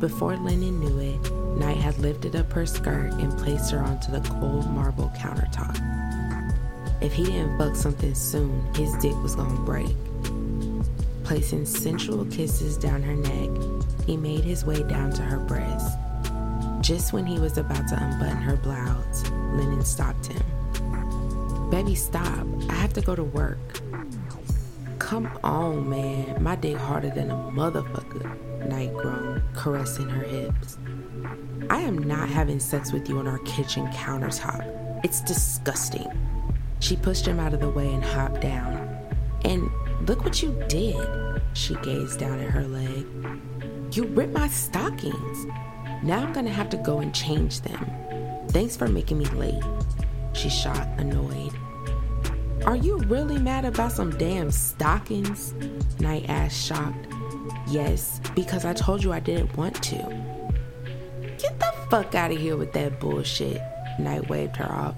Before 0.00 0.36
Lennon 0.36 0.80
knew 0.80 0.98
it, 0.98 1.32
Knight 1.60 1.76
had 1.76 1.96
lifted 2.00 2.34
up 2.34 2.52
her 2.54 2.66
skirt 2.66 3.12
and 3.12 3.38
placed 3.38 3.70
her 3.70 3.78
onto 3.78 4.10
the 4.10 4.28
cold 4.30 4.68
marble 4.68 5.12
countertop. 5.16 5.91
If 7.02 7.12
he 7.12 7.24
didn't 7.24 7.58
fuck 7.58 7.74
something 7.74 8.14
soon, 8.14 8.64
his 8.74 8.94
dick 8.98 9.14
was 9.22 9.34
gonna 9.34 9.58
break. 9.60 9.96
Placing 11.24 11.66
sensual 11.66 12.24
kisses 12.26 12.76
down 12.76 13.02
her 13.02 13.16
neck, 13.16 13.50
he 14.06 14.16
made 14.16 14.44
his 14.44 14.64
way 14.64 14.82
down 14.84 15.10
to 15.14 15.22
her 15.22 15.38
breast. 15.38 15.98
Just 16.80 17.12
when 17.12 17.26
he 17.26 17.40
was 17.40 17.58
about 17.58 17.88
to 17.88 17.96
unbutton 18.00 18.36
her 18.36 18.56
blouse, 18.56 19.28
Lennon 19.54 19.84
stopped 19.84 20.26
him. 20.26 21.70
Baby, 21.70 21.96
stop. 21.96 22.46
I 22.68 22.74
have 22.74 22.92
to 22.92 23.00
go 23.00 23.16
to 23.16 23.24
work. 23.24 23.58
Come 24.98 25.28
on, 25.42 25.88
man. 25.88 26.40
My 26.40 26.54
dick 26.54 26.76
harder 26.76 27.10
than 27.10 27.30
a 27.30 27.34
motherfucker. 27.34 28.68
Knight 28.68 28.94
groaned, 28.94 29.42
caressing 29.54 30.08
her 30.08 30.22
hips. 30.22 30.78
I 31.68 31.80
am 31.80 31.98
not 31.98 32.28
having 32.28 32.60
sex 32.60 32.92
with 32.92 33.08
you 33.08 33.18
on 33.18 33.26
our 33.26 33.38
kitchen 33.40 33.88
countertop. 33.88 35.02
It's 35.04 35.20
disgusting. 35.22 36.06
She 36.82 36.96
pushed 36.96 37.24
him 37.24 37.38
out 37.38 37.54
of 37.54 37.60
the 37.60 37.70
way 37.70 37.94
and 37.94 38.02
hopped 38.02 38.40
down. 38.40 38.76
And 39.44 39.70
look 40.08 40.24
what 40.24 40.42
you 40.42 40.50
did. 40.68 41.40
She 41.52 41.76
gazed 41.76 42.18
down 42.18 42.40
at 42.40 42.50
her 42.50 42.64
leg. 42.64 43.06
You 43.92 44.06
ripped 44.06 44.32
my 44.32 44.48
stockings. 44.48 45.46
Now 46.02 46.24
I'm 46.24 46.32
gonna 46.32 46.50
have 46.50 46.70
to 46.70 46.76
go 46.78 46.98
and 46.98 47.14
change 47.14 47.60
them. 47.60 47.88
Thanks 48.48 48.76
for 48.76 48.88
making 48.88 49.18
me 49.18 49.26
late. 49.26 49.62
She 50.32 50.48
shot, 50.48 50.88
annoyed. 50.98 51.52
Are 52.64 52.74
you 52.74 52.98
really 52.98 53.38
mad 53.38 53.64
about 53.64 53.92
some 53.92 54.18
damn 54.18 54.50
stockings? 54.50 55.54
Knight 56.00 56.24
asked, 56.28 56.66
shocked. 56.66 57.06
Yes, 57.68 58.20
because 58.34 58.64
I 58.64 58.72
told 58.72 59.04
you 59.04 59.12
I 59.12 59.20
didn't 59.20 59.56
want 59.56 59.80
to. 59.84 59.98
Get 61.38 61.60
the 61.60 61.72
fuck 61.88 62.16
out 62.16 62.32
of 62.32 62.38
here 62.38 62.56
with 62.56 62.72
that 62.72 62.98
bullshit. 62.98 63.62
Knight 64.00 64.28
waved 64.28 64.56
her 64.56 64.70
off. 64.70 64.96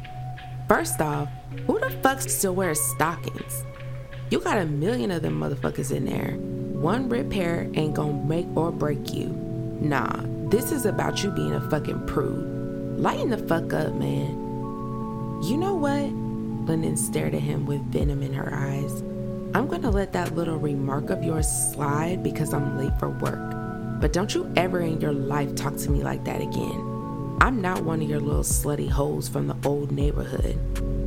First 0.67 1.03
off, 1.03 1.29
who 1.67 1.79
the 1.81 1.91
fuck 2.03 2.21
still 2.21 2.55
wears 2.55 2.81
stockings? 2.81 3.65
You 4.31 4.41
got 4.41 4.59
a 4.59 4.67
million 4.67 5.11
of 5.11 5.23
them 5.23 5.41
motherfuckers 5.41 5.95
in 5.95 6.05
there. 6.07 6.37
One 6.81 7.09
rip 7.09 7.31
pair 7.31 7.71
ain't 7.75 7.95
gonna 7.95 8.25
make 8.25 8.47
or 8.57 8.73
break 8.73 9.15
you. 9.15 9.29
Nah, 9.81 10.23
this 10.51 10.73
is 10.73 10.87
about 10.87 11.23
you 11.23 11.31
being 11.31 11.55
a 11.55 11.71
fucking 11.71 12.07
prude. 12.07 12.99
Lighten 12.99 13.31
the 13.31 13.39
fuck 13.39 13.73
up, 13.73 13.95
man. 13.95 14.31
You 15.43 15.57
know 15.57 15.75
what? 15.75 16.11
Lennon 16.69 16.97
stared 16.97 17.35
at 17.35 17.43
him 17.43 17.67
with 17.67 17.81
venom 17.93 18.23
in 18.23 18.33
her 18.33 18.55
eyes. 18.55 19.03
I'm 19.55 19.69
gonna 19.69 19.91
let 19.91 20.13
that 20.15 20.35
little 20.35 20.57
remark 20.57 21.11
of 21.11 21.23
yours 21.23 21.47
slide 21.47 22.23
because 22.23 22.53
I'm 22.53 22.79
late 22.79 22.99
for 22.99 23.11
work. 23.11 24.01
But 24.01 24.13
don't 24.13 24.35
you 24.35 24.53
ever 24.57 24.81
in 24.81 25.01
your 25.01 25.13
life 25.13 25.55
talk 25.55 25.77
to 25.77 25.91
me 25.91 26.03
like 26.03 26.25
that 26.25 26.41
again. 26.41 27.39
I'm 27.41 27.61
not 27.61 27.85
one 27.85 28.03
of 28.03 28.09
your 28.09 28.21
little 28.21 28.43
slutty 28.43 28.89
hoes 28.89 29.29
from 29.29 29.47
the 29.47 29.57
old 29.65 29.93
neighborhood. 29.93 30.59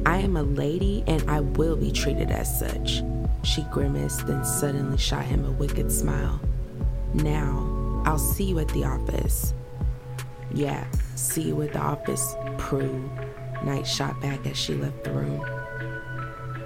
I 0.06 0.18
am 0.18 0.38
a 0.38 0.44
lady 0.44 1.04
and 1.08 1.30
I 1.30 1.42
will 1.42 1.76
be 1.76 1.92
treated 1.92 2.32
as 2.32 2.60
such. 2.60 3.04
She 3.44 3.64
grimaced, 3.64 4.28
then 4.28 4.44
suddenly 4.44 4.98
shot 4.98 5.26
him 5.26 5.46
a 5.46 5.52
wicked 5.52 5.92
smile. 5.92 6.40
Now, 7.14 8.04
I'll 8.06 8.20
see 8.20 8.46
you 8.46 8.60
at 8.60 8.68
the 8.70 8.84
office. 8.84 9.54
Yeah, 10.54 10.86
see 11.16 11.44
you 11.44 11.62
at 11.62 11.74
the 11.74 11.80
office, 11.80 12.36
Prue. 12.58 13.10
Knight 13.64 13.88
shot 13.88 14.20
back 14.22 14.46
as 14.46 14.58
she 14.58 14.76
left 14.76 15.04
the 15.04 15.12
room. 15.12 15.46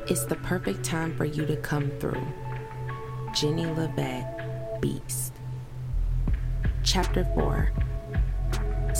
It's 0.08 0.26
the 0.26 0.36
perfect 0.38 0.84
time 0.84 1.16
for 1.16 1.26
you 1.26 1.46
to 1.46 1.56
come 1.58 1.92
through. 2.00 2.26
Jenny 3.34 3.66
LaVette, 3.66 4.82
Beast. 4.82 5.34
Chapter 6.84 7.24
4 7.36 7.72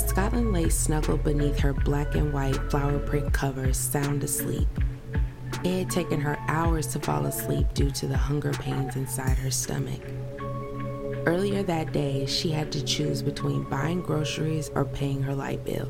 Scotland 0.08 0.54
lay 0.54 0.70
snuggled 0.70 1.24
beneath 1.24 1.60
her 1.60 1.74
black 1.74 2.16
and 2.16 2.34
white 2.34 2.56
flower 2.70 3.00
print 3.00 3.32
covers, 3.32 3.78
sound 3.78 4.24
asleep. 4.24 4.68
It 5.64 5.80
had 5.80 5.90
taken 5.90 6.20
her 6.20 6.38
hours 6.48 6.88
to 6.88 7.00
fall 7.00 7.26
asleep 7.26 7.74
due 7.74 7.92
to 7.92 8.08
the 8.08 8.18
hunger 8.18 8.52
pains 8.52 8.96
inside 8.96 9.38
her 9.38 9.52
stomach. 9.52 10.02
Earlier 11.26 11.64
that 11.64 11.94
day, 11.94 12.26
she 12.26 12.50
had 12.50 12.72
to 12.72 12.84
choose 12.84 13.22
between 13.22 13.64
buying 13.64 14.02
groceries 14.02 14.72
or 14.74 14.86
paying 14.86 15.22
her 15.22 15.36
light 15.36 15.64
bill. 15.64 15.88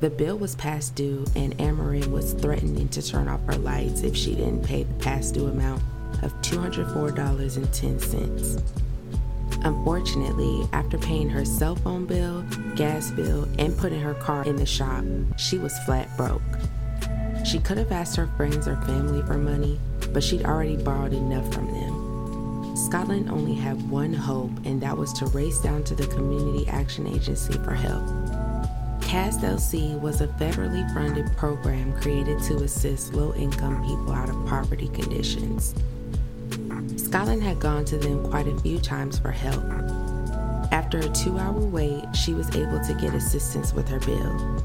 The 0.00 0.10
bill 0.10 0.36
was 0.38 0.54
past 0.56 0.94
due, 0.94 1.24
and 1.34 1.56
Ameren 1.58 2.10
was 2.10 2.34
threatening 2.34 2.88
to 2.90 3.02
turn 3.02 3.28
off 3.28 3.40
her 3.46 3.56
lights 3.56 4.02
if 4.02 4.14
she 4.16 4.34
didn't 4.34 4.64
pay 4.64 4.82
the 4.82 4.94
past 4.94 5.34
due 5.34 5.46
amount 5.46 5.82
of 6.22 6.34
$204.10. 6.42 8.62
Unfortunately, 9.62 10.66
after 10.72 10.96
paying 10.96 11.28
her 11.28 11.44
cell 11.44 11.76
phone 11.76 12.06
bill, 12.06 12.42
gas 12.76 13.10
bill, 13.10 13.46
and 13.58 13.76
putting 13.76 14.00
her 14.00 14.14
car 14.14 14.44
in 14.44 14.56
the 14.56 14.66
shop, 14.66 15.04
she 15.36 15.58
was 15.58 15.78
flat 15.80 16.08
broke. 16.16 16.42
She 17.44 17.58
could 17.58 17.78
have 17.78 17.92
asked 17.92 18.16
her 18.16 18.26
friends 18.36 18.66
or 18.66 18.76
family 18.82 19.22
for 19.22 19.36
money, 19.36 19.78
but 20.12 20.22
she'd 20.22 20.44
already 20.44 20.76
borrowed 20.76 21.12
enough 21.12 21.52
from 21.52 21.66
them. 21.72 22.76
Scotland 22.76 23.28
only 23.28 23.54
had 23.54 23.90
one 23.90 24.12
hope, 24.14 24.52
and 24.64 24.80
that 24.80 24.96
was 24.96 25.12
to 25.14 25.26
race 25.26 25.60
down 25.60 25.84
to 25.84 25.94
the 25.94 26.06
Community 26.06 26.66
Action 26.68 27.06
Agency 27.06 27.54
for 27.54 27.74
help. 27.74 28.04
CAST 29.02 29.40
LC 29.40 30.00
was 30.00 30.20
a 30.20 30.28
federally 30.28 30.88
funded 30.94 31.36
program 31.36 31.92
created 32.00 32.40
to 32.44 32.56
assist 32.62 33.12
low 33.12 33.34
income 33.34 33.84
people 33.84 34.12
out 34.12 34.28
of 34.28 34.46
poverty 34.46 34.88
conditions. 34.88 35.74
Scotland 37.10 37.42
had 37.42 37.58
gone 37.58 37.84
to 37.86 37.98
them 37.98 38.24
quite 38.30 38.46
a 38.46 38.56
few 38.60 38.78
times 38.78 39.18
for 39.18 39.32
help. 39.32 39.64
After 40.70 40.98
a 40.98 41.08
two 41.08 41.36
hour 41.40 41.58
wait, 41.58 42.04
she 42.14 42.34
was 42.34 42.54
able 42.54 42.78
to 42.84 42.94
get 43.00 43.14
assistance 43.14 43.72
with 43.72 43.88
her 43.88 43.98
bill. 43.98 44.64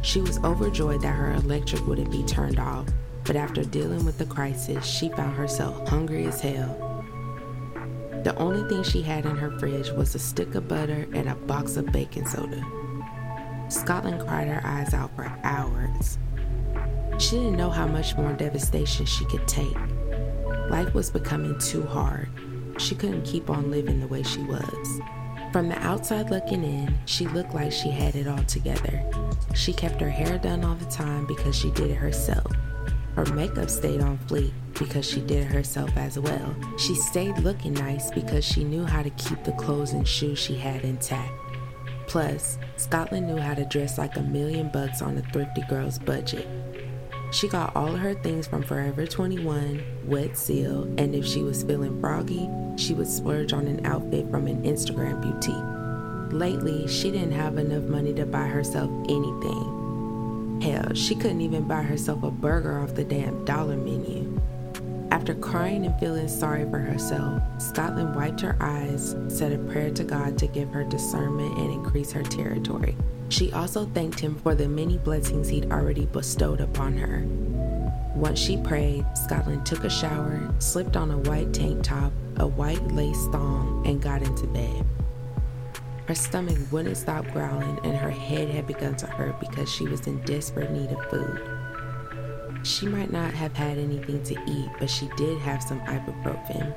She 0.00 0.22
was 0.22 0.38
overjoyed 0.38 1.02
that 1.02 1.14
her 1.14 1.34
electric 1.34 1.86
wouldn't 1.86 2.10
be 2.10 2.22
turned 2.22 2.58
off, 2.58 2.88
but 3.24 3.36
after 3.36 3.64
dealing 3.64 4.02
with 4.06 4.16
the 4.16 4.24
crisis, 4.24 4.82
she 4.82 5.10
found 5.10 5.36
herself 5.36 5.86
hungry 5.86 6.24
as 6.24 6.40
hell. 6.40 7.04
The 8.24 8.34
only 8.38 8.66
thing 8.66 8.82
she 8.82 9.02
had 9.02 9.26
in 9.26 9.36
her 9.36 9.50
fridge 9.58 9.90
was 9.90 10.14
a 10.14 10.18
stick 10.18 10.54
of 10.54 10.66
butter 10.66 11.06
and 11.12 11.28
a 11.28 11.34
box 11.34 11.76
of 11.76 11.92
baking 11.92 12.26
soda. 12.26 12.64
Scotland 13.68 14.26
cried 14.26 14.48
her 14.48 14.62
eyes 14.64 14.94
out 14.94 15.14
for 15.14 15.30
hours. 15.42 16.16
She 17.18 17.36
didn't 17.36 17.58
know 17.58 17.68
how 17.68 17.86
much 17.86 18.16
more 18.16 18.32
devastation 18.32 19.04
she 19.04 19.26
could 19.26 19.46
take. 19.46 19.76
Life 20.70 20.94
was 20.94 21.10
becoming 21.10 21.58
too 21.58 21.82
hard. 21.82 22.28
She 22.78 22.94
couldn't 22.94 23.24
keep 23.24 23.50
on 23.50 23.70
living 23.70 24.00
the 24.00 24.08
way 24.08 24.22
she 24.22 24.42
was. 24.42 25.00
From 25.52 25.68
the 25.68 25.78
outside 25.78 26.30
looking 26.30 26.64
in, 26.64 26.98
she 27.06 27.28
looked 27.28 27.54
like 27.54 27.70
she 27.70 27.90
had 27.90 28.16
it 28.16 28.26
all 28.26 28.42
together. 28.44 29.04
She 29.54 29.72
kept 29.72 30.00
her 30.00 30.10
hair 30.10 30.38
done 30.38 30.64
all 30.64 30.74
the 30.74 30.84
time 30.86 31.26
because 31.26 31.56
she 31.56 31.70
did 31.70 31.90
it 31.90 31.94
herself. 31.94 32.50
Her 33.14 33.24
makeup 33.26 33.70
stayed 33.70 34.00
on 34.00 34.18
fleek 34.26 34.52
because 34.76 35.08
she 35.08 35.20
did 35.20 35.46
it 35.46 35.52
herself 35.52 35.96
as 35.96 36.18
well. 36.18 36.56
She 36.78 36.96
stayed 36.96 37.38
looking 37.38 37.74
nice 37.74 38.10
because 38.10 38.44
she 38.44 38.64
knew 38.64 38.84
how 38.84 39.02
to 39.02 39.10
keep 39.10 39.44
the 39.44 39.52
clothes 39.52 39.92
and 39.92 40.06
shoes 40.06 40.40
she 40.40 40.56
had 40.56 40.82
intact. 40.82 41.32
Plus, 42.08 42.58
Scotland 42.76 43.28
knew 43.28 43.36
how 43.36 43.54
to 43.54 43.64
dress 43.64 43.98
like 43.98 44.16
a 44.16 44.22
million 44.22 44.68
bucks 44.68 45.02
on 45.02 45.16
a 45.16 45.22
thrifty 45.32 45.62
girl's 45.68 45.98
budget. 45.98 46.48
She 47.34 47.48
got 47.48 47.74
all 47.74 47.96
her 47.96 48.14
things 48.14 48.46
from 48.46 48.62
Forever 48.62 49.08
21, 49.08 49.82
Wet 50.06 50.38
Seal, 50.38 50.84
and 50.98 51.16
if 51.16 51.26
she 51.26 51.42
was 51.42 51.64
feeling 51.64 52.00
froggy, 52.00 52.48
she 52.76 52.94
would 52.94 53.08
splurge 53.08 53.52
on 53.52 53.66
an 53.66 53.84
outfit 53.84 54.30
from 54.30 54.46
an 54.46 54.62
Instagram 54.62 55.20
boutique. 55.20 56.32
Lately, 56.32 56.86
she 56.86 57.10
didn't 57.10 57.32
have 57.32 57.58
enough 57.58 57.82
money 57.82 58.14
to 58.14 58.24
buy 58.24 58.46
herself 58.46 58.88
anything. 59.08 60.60
Hell, 60.62 60.94
she 60.94 61.16
couldn't 61.16 61.40
even 61.40 61.66
buy 61.66 61.82
herself 61.82 62.22
a 62.22 62.30
burger 62.30 62.78
off 62.78 62.94
the 62.94 63.02
damn 63.02 63.44
dollar 63.44 63.76
menu. 63.76 64.33
After 65.10 65.34
crying 65.34 65.86
and 65.86 65.98
feeling 66.00 66.28
sorry 66.28 66.68
for 66.68 66.78
herself, 66.78 67.42
Scotland 67.58 68.14
wiped 68.14 68.40
her 68.40 68.56
eyes, 68.60 69.16
said 69.28 69.52
a 69.52 69.58
prayer 69.70 69.90
to 69.92 70.04
God 70.04 70.36
to 70.38 70.46
give 70.46 70.70
her 70.70 70.84
discernment 70.84 71.56
and 71.58 71.72
increase 71.72 72.12
her 72.12 72.22
territory. 72.22 72.96
She 73.28 73.52
also 73.52 73.86
thanked 73.86 74.20
him 74.20 74.36
for 74.36 74.54
the 74.54 74.68
many 74.68 74.98
blessings 74.98 75.48
he'd 75.48 75.72
already 75.72 76.06
bestowed 76.06 76.60
upon 76.60 76.96
her. 76.98 77.24
Once 78.14 78.38
she 78.38 78.56
prayed, 78.56 79.04
Scotland 79.16 79.66
took 79.66 79.84
a 79.84 79.90
shower, 79.90 80.40
slipped 80.58 80.96
on 80.96 81.10
a 81.10 81.18
white 81.18 81.52
tank 81.52 81.82
top, 81.82 82.12
a 82.36 82.46
white 82.46 82.86
lace 82.92 83.26
thong, 83.32 83.82
and 83.86 84.00
got 84.00 84.22
into 84.22 84.46
bed. 84.48 84.84
Her 86.06 86.14
stomach 86.14 86.58
wouldn't 86.70 86.96
stop 86.96 87.26
growling, 87.32 87.78
and 87.82 87.96
her 87.96 88.10
head 88.10 88.50
had 88.50 88.66
begun 88.66 88.94
to 88.96 89.06
hurt 89.06 89.40
because 89.40 89.72
she 89.72 89.88
was 89.88 90.06
in 90.06 90.20
desperate 90.20 90.70
need 90.70 90.90
of 90.90 91.10
food. 91.10 91.53
She 92.64 92.86
might 92.86 93.12
not 93.12 93.34
have 93.34 93.54
had 93.54 93.76
anything 93.76 94.22
to 94.22 94.34
eat, 94.46 94.70
but 94.78 94.88
she 94.88 95.08
did 95.18 95.38
have 95.40 95.62
some 95.62 95.80
ibuprofen. 95.80 96.74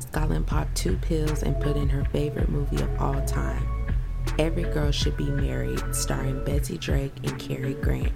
Scotland 0.00 0.48
popped 0.48 0.74
two 0.74 0.96
pills 0.96 1.44
and 1.44 1.60
put 1.60 1.76
in 1.76 1.88
her 1.88 2.04
favorite 2.06 2.48
movie 2.48 2.82
of 2.82 3.00
all 3.00 3.24
time, 3.26 3.64
Every 4.40 4.64
Girl 4.64 4.90
Should 4.90 5.16
Be 5.16 5.30
Married, 5.30 5.94
starring 5.94 6.44
Betsy 6.44 6.78
Drake 6.78 7.12
and 7.22 7.38
Cary 7.38 7.74
Grant. 7.74 8.12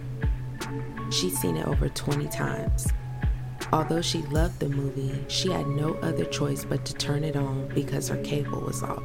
She'd 1.13 1.35
seen 1.35 1.57
it 1.57 1.69
over 1.69 1.89
20 1.89 2.27
times. 2.29 2.89
Although 3.73 4.03
she 4.03 4.23
loved 4.23 4.59
the 4.59 4.69
movie, 4.69 5.25
she 5.29 5.53
had 5.53 5.69
no 5.69 5.95
other 6.03 6.25
choice 6.25 6.65
but 6.65 6.85
to 6.85 6.95
turn 6.95 7.23
it 7.23 7.37
on 7.37 7.69
because 7.69 8.09
her 8.09 8.21
cable 8.25 8.61
was 8.63 8.83
off. 8.83 9.03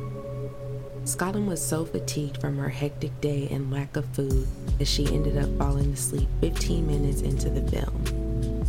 Scotland 1.06 1.48
was 1.48 1.64
so 1.64 1.86
fatigued 1.86 2.42
from 2.42 2.58
her 2.58 2.68
hectic 2.68 3.22
day 3.22 3.48
and 3.52 3.72
lack 3.72 3.96
of 3.96 4.06
food 4.16 4.48
that 4.80 4.88
she 4.88 5.06
ended 5.14 5.38
up 5.38 5.56
falling 5.56 5.94
asleep 5.94 6.28
15 6.42 6.88
minutes 6.88 7.22
into 7.22 7.48
the 7.48 7.62
film. 7.70 8.66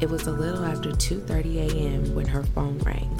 It 0.00 0.08
was 0.08 0.26
a 0.26 0.32
little 0.32 0.64
after 0.64 0.92
2:30 0.92 1.68
a.m. 1.68 2.14
when 2.14 2.26
her 2.26 2.42
phone 2.54 2.78
rang. 2.78 3.10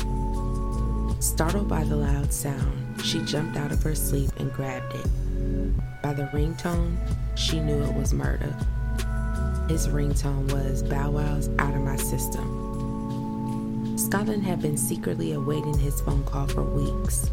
Startled 1.20 1.68
by 1.68 1.84
the 1.84 1.96
loud 1.96 2.32
sound, 2.32 3.02
she 3.04 3.20
jumped 3.20 3.58
out 3.58 3.70
of 3.70 3.82
her 3.82 3.94
sleep 3.94 4.30
and 4.38 4.50
grabbed 4.54 4.94
it. 4.94 5.06
By 6.02 6.14
the 6.14 6.30
ringtone, 6.32 6.96
she 7.34 7.60
knew 7.60 7.82
it 7.82 7.94
was 7.94 8.14
Murda. 8.14 8.54
His 9.68 9.88
ringtone 9.88 10.50
was 10.52 10.82
Bow 10.82 11.10
Wow's 11.10 11.50
Out 11.58 11.74
of 11.74 11.82
My 11.82 11.96
System. 11.96 12.48
Scotland 13.98 14.44
had 14.44 14.62
been 14.62 14.78
secretly 14.78 15.32
awaiting 15.32 15.76
his 15.76 16.00
phone 16.00 16.24
call 16.24 16.46
for 16.46 16.62
weeks. 16.62 17.30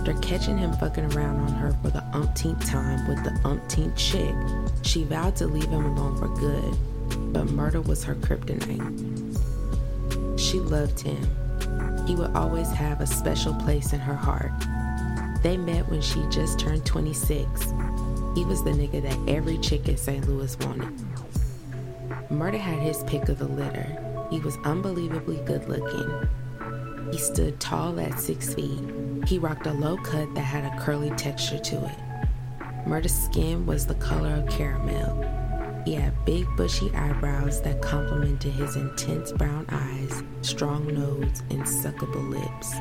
After 0.00 0.14
catching 0.14 0.58
him 0.58 0.72
fucking 0.74 1.14
around 1.14 1.40
on 1.40 1.52
her 1.52 1.72
for 1.82 1.90
the 1.90 2.02
umpteenth 2.12 2.66
time 2.66 3.06
with 3.06 3.22
the 3.22 3.38
umpteenth 3.48 3.96
chick, 3.96 4.34
she 4.82 5.04
vowed 5.04 5.36
to 5.36 5.46
leave 5.46 5.68
him 5.68 5.84
alone 5.84 6.16
for 6.18 6.28
good, 6.28 7.32
but 7.32 7.46
Murda 7.46 7.86
was 7.86 8.02
her 8.04 8.14
kryptonite. 8.16 8.80
She 10.38 10.58
loved 10.58 11.00
him 11.00 11.28
he 12.10 12.16
would 12.16 12.34
always 12.34 12.68
have 12.72 13.00
a 13.00 13.06
special 13.06 13.54
place 13.54 13.92
in 13.92 14.00
her 14.00 14.16
heart. 14.16 14.50
They 15.44 15.56
met 15.56 15.88
when 15.88 16.02
she 16.02 16.20
just 16.28 16.58
turned 16.58 16.84
26. 16.84 17.38
He 18.34 18.44
was 18.44 18.64
the 18.64 18.72
nigga 18.72 19.00
that 19.02 19.32
every 19.32 19.58
chick 19.58 19.88
in 19.88 19.96
St. 19.96 20.26
Louis 20.26 20.58
wanted. 20.58 20.92
Murda 22.28 22.58
had 22.58 22.80
his 22.80 23.04
pick 23.04 23.28
of 23.28 23.38
the 23.38 23.46
litter. 23.46 24.26
He 24.28 24.40
was 24.40 24.56
unbelievably 24.64 25.36
good 25.44 25.68
looking. 25.68 26.28
He 27.12 27.18
stood 27.18 27.60
tall 27.60 28.00
at 28.00 28.18
six 28.18 28.54
feet. 28.54 28.80
He 29.26 29.38
rocked 29.38 29.66
a 29.66 29.72
low 29.72 29.96
cut 29.96 30.34
that 30.34 30.40
had 30.40 30.64
a 30.64 30.78
curly 30.80 31.10
texture 31.10 31.58
to 31.58 31.76
it. 31.76 31.98
Murda's 32.86 33.14
skin 33.14 33.66
was 33.66 33.86
the 33.86 33.94
color 33.96 34.34
of 34.34 34.48
caramel. 34.48 35.82
He 35.84 35.94
had 35.94 36.24
big, 36.24 36.46
bushy 36.56 36.90
eyebrows 36.94 37.62
that 37.62 37.80
complemented 37.80 38.52
his 38.52 38.76
intense 38.76 39.32
brown 39.32 39.66
eyes, 39.70 40.22
strong 40.42 40.86
nose, 40.86 41.42
and 41.50 41.62
suckable 41.62 42.28
lips. 42.28 42.74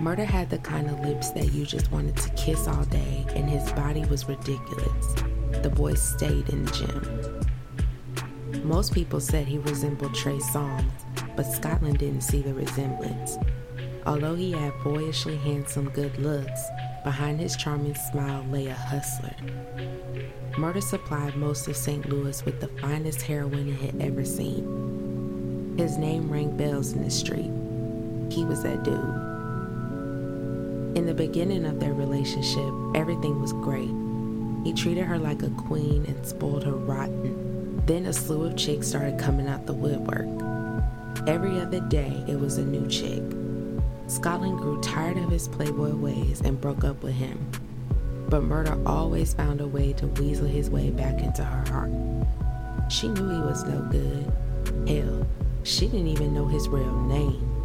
Murda 0.00 0.24
had 0.24 0.50
the 0.50 0.58
kind 0.58 0.88
of 0.88 1.00
lips 1.00 1.30
that 1.30 1.52
you 1.52 1.64
just 1.64 1.90
wanted 1.90 2.16
to 2.16 2.30
kiss 2.30 2.66
all 2.66 2.84
day, 2.84 3.24
and 3.34 3.48
his 3.48 3.72
body 3.72 4.04
was 4.06 4.28
ridiculous. 4.28 5.14
The 5.62 5.72
boy 5.74 5.94
stayed 5.94 6.48
in 6.48 6.64
the 6.64 6.72
gym. 6.72 8.66
Most 8.66 8.92
people 8.92 9.20
said 9.20 9.46
he 9.46 9.58
resembled 9.58 10.14
Trey 10.14 10.38
Songz, 10.38 10.84
but 11.36 11.44
Scotland 11.44 11.98
didn't 11.98 12.22
see 12.22 12.42
the 12.42 12.52
resemblance. 12.52 13.38
Although 14.06 14.36
he 14.36 14.52
had 14.52 14.72
boyishly 14.84 15.36
handsome 15.36 15.90
good 15.90 16.16
looks, 16.18 16.62
behind 17.02 17.40
his 17.40 17.56
charming 17.56 17.96
smile 17.96 18.44
lay 18.50 18.66
a 18.68 18.74
hustler. 18.74 19.34
Murda 20.52 20.80
supplied 20.80 21.36
most 21.36 21.66
of 21.66 21.76
St. 21.76 22.08
Louis 22.08 22.44
with 22.44 22.60
the 22.60 22.68
finest 22.80 23.22
heroin 23.22 23.68
it 23.68 23.80
had 23.80 24.00
ever 24.00 24.24
seen. 24.24 25.74
His 25.76 25.98
name 25.98 26.30
rang 26.30 26.56
bells 26.56 26.92
in 26.92 27.02
the 27.02 27.10
street. 27.10 27.50
He 28.30 28.44
was 28.44 28.62
that 28.62 28.84
dude. 28.84 28.94
In 30.96 31.04
the 31.04 31.12
beginning 31.12 31.66
of 31.66 31.80
their 31.80 31.92
relationship, 31.92 32.72
everything 32.94 33.40
was 33.40 33.52
great. 33.54 33.90
He 34.64 34.72
treated 34.72 35.04
her 35.04 35.18
like 35.18 35.42
a 35.42 35.50
queen 35.50 36.06
and 36.06 36.24
spoiled 36.26 36.64
her 36.64 36.72
rotten. 36.72 37.82
Then 37.86 38.06
a 38.06 38.12
slew 38.12 38.44
of 38.44 38.56
chicks 38.56 38.88
started 38.88 39.18
coming 39.18 39.48
out 39.48 39.66
the 39.66 39.74
woodwork. 39.74 40.26
Every 41.28 41.60
other 41.60 41.80
day, 41.80 42.24
it 42.26 42.38
was 42.38 42.56
a 42.58 42.64
new 42.64 42.86
chick. 42.88 43.22
Scotland 44.06 44.58
grew 44.58 44.80
tired 44.80 45.18
of 45.18 45.30
his 45.30 45.48
playboy 45.48 45.94
ways 45.94 46.40
and 46.40 46.60
broke 46.60 46.84
up 46.84 47.02
with 47.02 47.14
him 47.14 47.38
but 48.28 48.42
Murda 48.42 48.80
always 48.86 49.34
found 49.34 49.60
a 49.60 49.66
way 49.66 49.92
to 49.94 50.06
weasel 50.08 50.46
his 50.46 50.68
way 50.68 50.90
back 50.90 51.20
into 51.20 51.44
her 51.44 51.64
heart. 51.70 51.90
She 52.90 53.08
knew 53.08 53.28
he 53.28 53.40
was 53.40 53.64
no 53.64 53.82
good. 53.82 54.32
Hell, 54.88 55.26
she 55.62 55.86
didn't 55.86 56.08
even 56.08 56.34
know 56.34 56.46
his 56.46 56.68
real 56.68 57.00
name. 57.02 57.64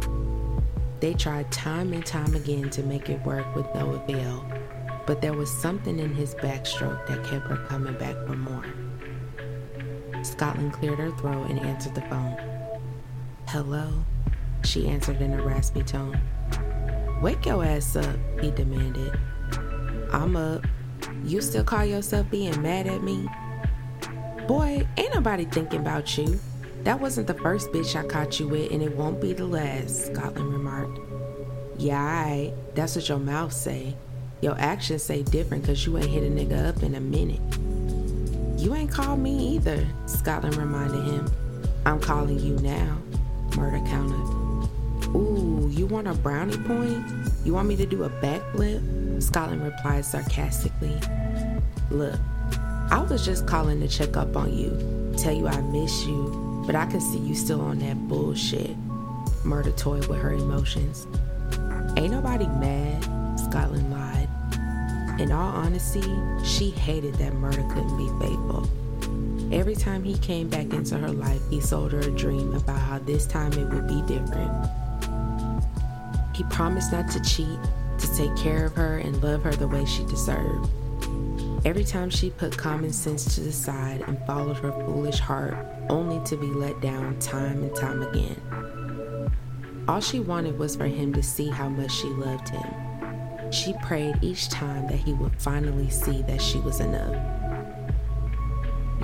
They 1.00 1.14
tried 1.14 1.50
time 1.50 1.92
and 1.92 2.06
time 2.06 2.34
again 2.34 2.70
to 2.70 2.82
make 2.84 3.08
it 3.08 3.24
work 3.24 3.54
with 3.56 3.66
no 3.74 3.90
avail, 3.90 4.46
but 5.04 5.20
there 5.20 5.32
was 5.32 5.50
something 5.50 5.98
in 5.98 6.14
his 6.14 6.34
backstroke 6.36 7.06
that 7.06 7.24
kept 7.24 7.48
her 7.48 7.56
coming 7.68 7.94
back 7.94 8.14
for 8.26 8.36
more. 8.36 8.64
Scotland 10.22 10.72
cleared 10.72 11.00
her 11.00 11.10
throat 11.12 11.50
and 11.50 11.58
answered 11.60 11.96
the 11.96 12.02
phone. 12.02 12.36
Hello? 13.48 13.88
She 14.64 14.88
answered 14.88 15.20
in 15.20 15.32
a 15.32 15.42
raspy 15.42 15.82
tone. 15.82 16.18
Wake 17.20 17.46
your 17.46 17.64
ass 17.64 17.96
up, 17.96 18.16
he 18.40 18.50
demanded. 18.50 19.18
I'm 20.12 20.36
up. 20.36 20.64
You 21.24 21.40
still 21.40 21.64
call 21.64 21.84
yourself 21.84 22.30
being 22.30 22.60
mad 22.62 22.86
at 22.86 23.02
me? 23.02 23.28
Boy, 24.46 24.86
ain't 24.96 25.14
nobody 25.14 25.44
thinking 25.44 25.80
about 25.80 26.18
you. 26.18 26.38
That 26.82 27.00
wasn't 27.00 27.28
the 27.28 27.34
first 27.34 27.70
bitch 27.70 27.94
I 27.94 28.06
caught 28.06 28.40
you 28.40 28.48
with, 28.48 28.72
and 28.72 28.82
it 28.82 28.96
won't 28.96 29.20
be 29.20 29.32
the 29.32 29.46
last, 29.46 30.06
Scotland 30.06 30.52
remarked. 30.52 30.98
Yeah, 31.78 32.02
I. 32.02 32.52
That's 32.74 32.96
what 32.96 33.08
your 33.08 33.18
mouth 33.18 33.52
say. 33.52 33.94
Your 34.40 34.58
actions 34.58 35.04
say 35.04 35.22
different 35.22 35.62
because 35.62 35.86
you 35.86 35.96
ain't 35.96 36.08
hit 36.08 36.24
a 36.24 36.26
nigga 36.26 36.68
up 36.68 36.82
in 36.82 36.96
a 36.96 37.00
minute. 37.00 37.40
You 38.60 38.74
ain't 38.74 38.90
called 38.90 39.20
me 39.20 39.54
either, 39.54 39.86
Scotland 40.06 40.56
reminded 40.56 41.04
him. 41.04 41.30
I'm 41.86 42.00
calling 42.00 42.40
you 42.40 42.56
now, 42.56 42.98
Murda 43.50 43.86
countered. 43.88 44.41
Ooh, 45.14 45.68
you 45.70 45.86
want 45.86 46.08
a 46.08 46.14
brownie 46.14 46.56
point? 46.56 47.04
You 47.44 47.54
want 47.54 47.68
me 47.68 47.76
to 47.76 47.86
do 47.86 48.04
a 48.04 48.10
backflip? 48.10 49.22
Scotland 49.22 49.62
replied 49.62 50.04
sarcastically. 50.04 50.98
Look, 51.90 52.18
I 52.90 53.04
was 53.08 53.24
just 53.24 53.46
calling 53.46 53.80
to 53.80 53.88
check 53.88 54.16
up 54.16 54.36
on 54.36 54.56
you, 54.56 55.14
tell 55.18 55.32
you 55.32 55.48
I 55.48 55.60
miss 55.60 56.06
you, 56.06 56.62
but 56.66 56.74
I 56.74 56.86
can 56.86 57.00
see 57.00 57.18
you 57.18 57.34
still 57.34 57.60
on 57.60 57.78
that 57.80 57.96
bullshit. 58.08 58.76
Murda 59.44 59.76
toyed 59.76 60.06
with 60.06 60.18
her 60.18 60.32
emotions. 60.32 61.06
Ain't 61.96 62.12
nobody 62.12 62.46
mad, 62.46 63.02
Scotland 63.38 63.90
lied. 63.90 64.28
In 65.20 65.30
all 65.30 65.52
honesty, 65.52 66.02
she 66.44 66.70
hated 66.70 67.14
that 67.16 67.34
Murda 67.34 67.68
couldn't 67.72 67.96
be 67.98 68.08
faithful. 68.24 68.68
Every 69.52 69.74
time 69.74 70.02
he 70.02 70.16
came 70.18 70.48
back 70.48 70.72
into 70.72 70.96
her 70.96 71.10
life, 71.10 71.42
he 71.50 71.60
sold 71.60 71.92
her 71.92 72.00
a 72.00 72.10
dream 72.10 72.54
about 72.54 72.78
how 72.78 72.98
this 72.98 73.26
time 73.26 73.52
it 73.52 73.68
would 73.68 73.86
be 73.86 74.00
different. 74.02 74.50
He 76.34 76.44
promised 76.44 76.92
not 76.92 77.10
to 77.10 77.20
cheat, 77.20 77.58
to 77.98 78.14
take 78.16 78.34
care 78.36 78.66
of 78.66 78.74
her 78.74 78.98
and 78.98 79.22
love 79.22 79.42
her 79.44 79.52
the 79.52 79.68
way 79.68 79.84
she 79.84 80.04
deserved. 80.04 80.70
Every 81.64 81.84
time 81.84 82.10
she 82.10 82.30
put 82.30 82.56
common 82.56 82.92
sense 82.92 83.34
to 83.36 83.40
the 83.40 83.52
side 83.52 84.02
and 84.06 84.18
followed 84.26 84.56
her 84.56 84.72
foolish 84.72 85.20
heart, 85.20 85.56
only 85.88 86.24
to 86.26 86.36
be 86.36 86.46
let 86.46 86.80
down 86.80 87.18
time 87.20 87.62
and 87.62 87.76
time 87.76 88.02
again. 88.02 89.32
All 89.86 90.00
she 90.00 90.20
wanted 90.20 90.58
was 90.58 90.74
for 90.74 90.86
him 90.86 91.12
to 91.12 91.22
see 91.22 91.48
how 91.48 91.68
much 91.68 91.92
she 91.92 92.08
loved 92.08 92.48
him. 92.48 93.52
She 93.52 93.74
prayed 93.82 94.16
each 94.22 94.48
time 94.48 94.88
that 94.88 94.96
he 94.96 95.12
would 95.12 95.40
finally 95.40 95.90
see 95.90 96.22
that 96.22 96.40
she 96.40 96.58
was 96.60 96.80
enough. 96.80 97.14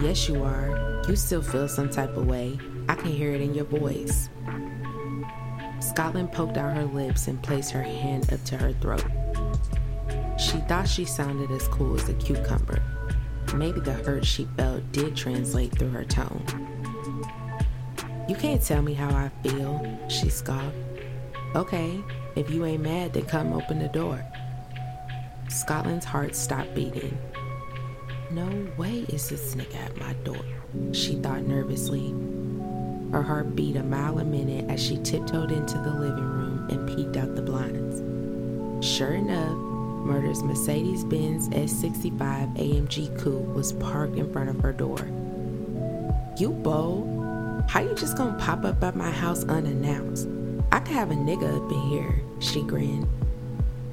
Yes, 0.00 0.28
you 0.28 0.42
are. 0.42 1.02
You 1.08 1.16
still 1.16 1.42
feel 1.42 1.68
some 1.68 1.90
type 1.90 2.16
of 2.16 2.26
way. 2.26 2.58
I 2.88 2.94
can 2.94 3.10
hear 3.10 3.32
it 3.32 3.40
in 3.40 3.54
your 3.54 3.66
voice. 3.66 4.30
Scotland 5.80 6.32
poked 6.32 6.56
out 6.56 6.76
her 6.76 6.84
lips 6.84 7.28
and 7.28 7.42
placed 7.42 7.70
her 7.70 7.82
hand 7.82 8.32
up 8.32 8.42
to 8.44 8.56
her 8.56 8.72
throat. 8.74 9.04
She 10.38 10.58
thought 10.68 10.88
she 10.88 11.04
sounded 11.04 11.50
as 11.50 11.68
cool 11.68 11.94
as 11.94 12.08
a 12.08 12.14
cucumber. 12.14 12.82
Maybe 13.54 13.80
the 13.80 13.92
hurt 13.92 14.24
she 14.24 14.46
felt 14.56 14.90
did 14.92 15.16
translate 15.16 15.76
through 15.78 15.90
her 15.90 16.04
tone. 16.04 16.44
You 18.28 18.36
can't 18.36 18.62
tell 18.62 18.82
me 18.82 18.92
how 18.92 19.08
I 19.08 19.30
feel, 19.42 19.98
she 20.08 20.28
scoffed. 20.28 20.76
Okay, 21.54 22.00
if 22.36 22.50
you 22.50 22.64
ain't 22.66 22.82
mad, 22.82 23.14
then 23.14 23.24
come 23.24 23.52
open 23.52 23.78
the 23.78 23.88
door. 23.88 24.22
Scotland's 25.48 26.04
heart 26.04 26.36
stopped 26.36 26.74
beating. 26.74 27.16
No 28.30 28.46
way 28.76 29.06
is 29.08 29.30
this 29.30 29.54
nigga 29.54 29.76
at 29.76 29.96
my 29.96 30.12
door, 30.24 30.44
she 30.92 31.14
thought 31.16 31.42
nervously. 31.42 32.14
Her 33.12 33.22
heart 33.22 33.56
beat 33.56 33.76
a 33.76 33.82
mile 33.82 34.18
a 34.18 34.24
minute 34.24 34.70
as 34.70 34.82
she 34.82 34.98
tiptoed 34.98 35.50
into 35.50 35.78
the 35.78 35.90
living 35.90 36.24
room 36.24 36.68
and 36.70 36.86
peeked 36.86 37.16
out 37.16 37.34
the 37.34 37.42
blinds. 37.42 38.02
Sure 38.86 39.14
enough, 39.14 39.56
Murda's 40.04 40.42
Mercedes 40.42 41.04
Benz 41.04 41.48
S65 41.48 42.56
AMG 42.56 43.18
Coupe 43.18 43.54
was 43.54 43.72
parked 43.72 44.16
in 44.16 44.32
front 44.32 44.50
of 44.50 44.60
her 44.60 44.72
door. 44.72 44.98
You 46.38 46.50
bold? 46.50 47.64
How 47.68 47.80
you 47.80 47.94
just 47.94 48.16
gonna 48.16 48.38
pop 48.38 48.64
up 48.64 48.82
at 48.84 48.94
my 48.94 49.10
house 49.10 49.44
unannounced? 49.44 50.28
I 50.70 50.80
could 50.80 50.94
have 50.94 51.10
a 51.10 51.14
nigga 51.14 51.56
up 51.56 51.72
in 51.72 51.80
here, 51.88 52.22
she 52.40 52.62
grinned. 52.62 53.08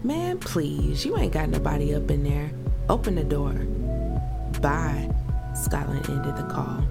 Man, 0.03 0.37
please, 0.37 1.05
you 1.05 1.17
ain't 1.17 1.33
got 1.33 1.49
nobody 1.49 1.95
up 1.95 2.11
in 2.11 2.23
there. 2.23 2.51
Open 2.89 3.15
the 3.15 3.23
door. 3.23 3.53
Bye. 4.61 5.09
Scotland 5.55 6.07
ended 6.09 6.35
the 6.35 6.43
call. 6.53 6.83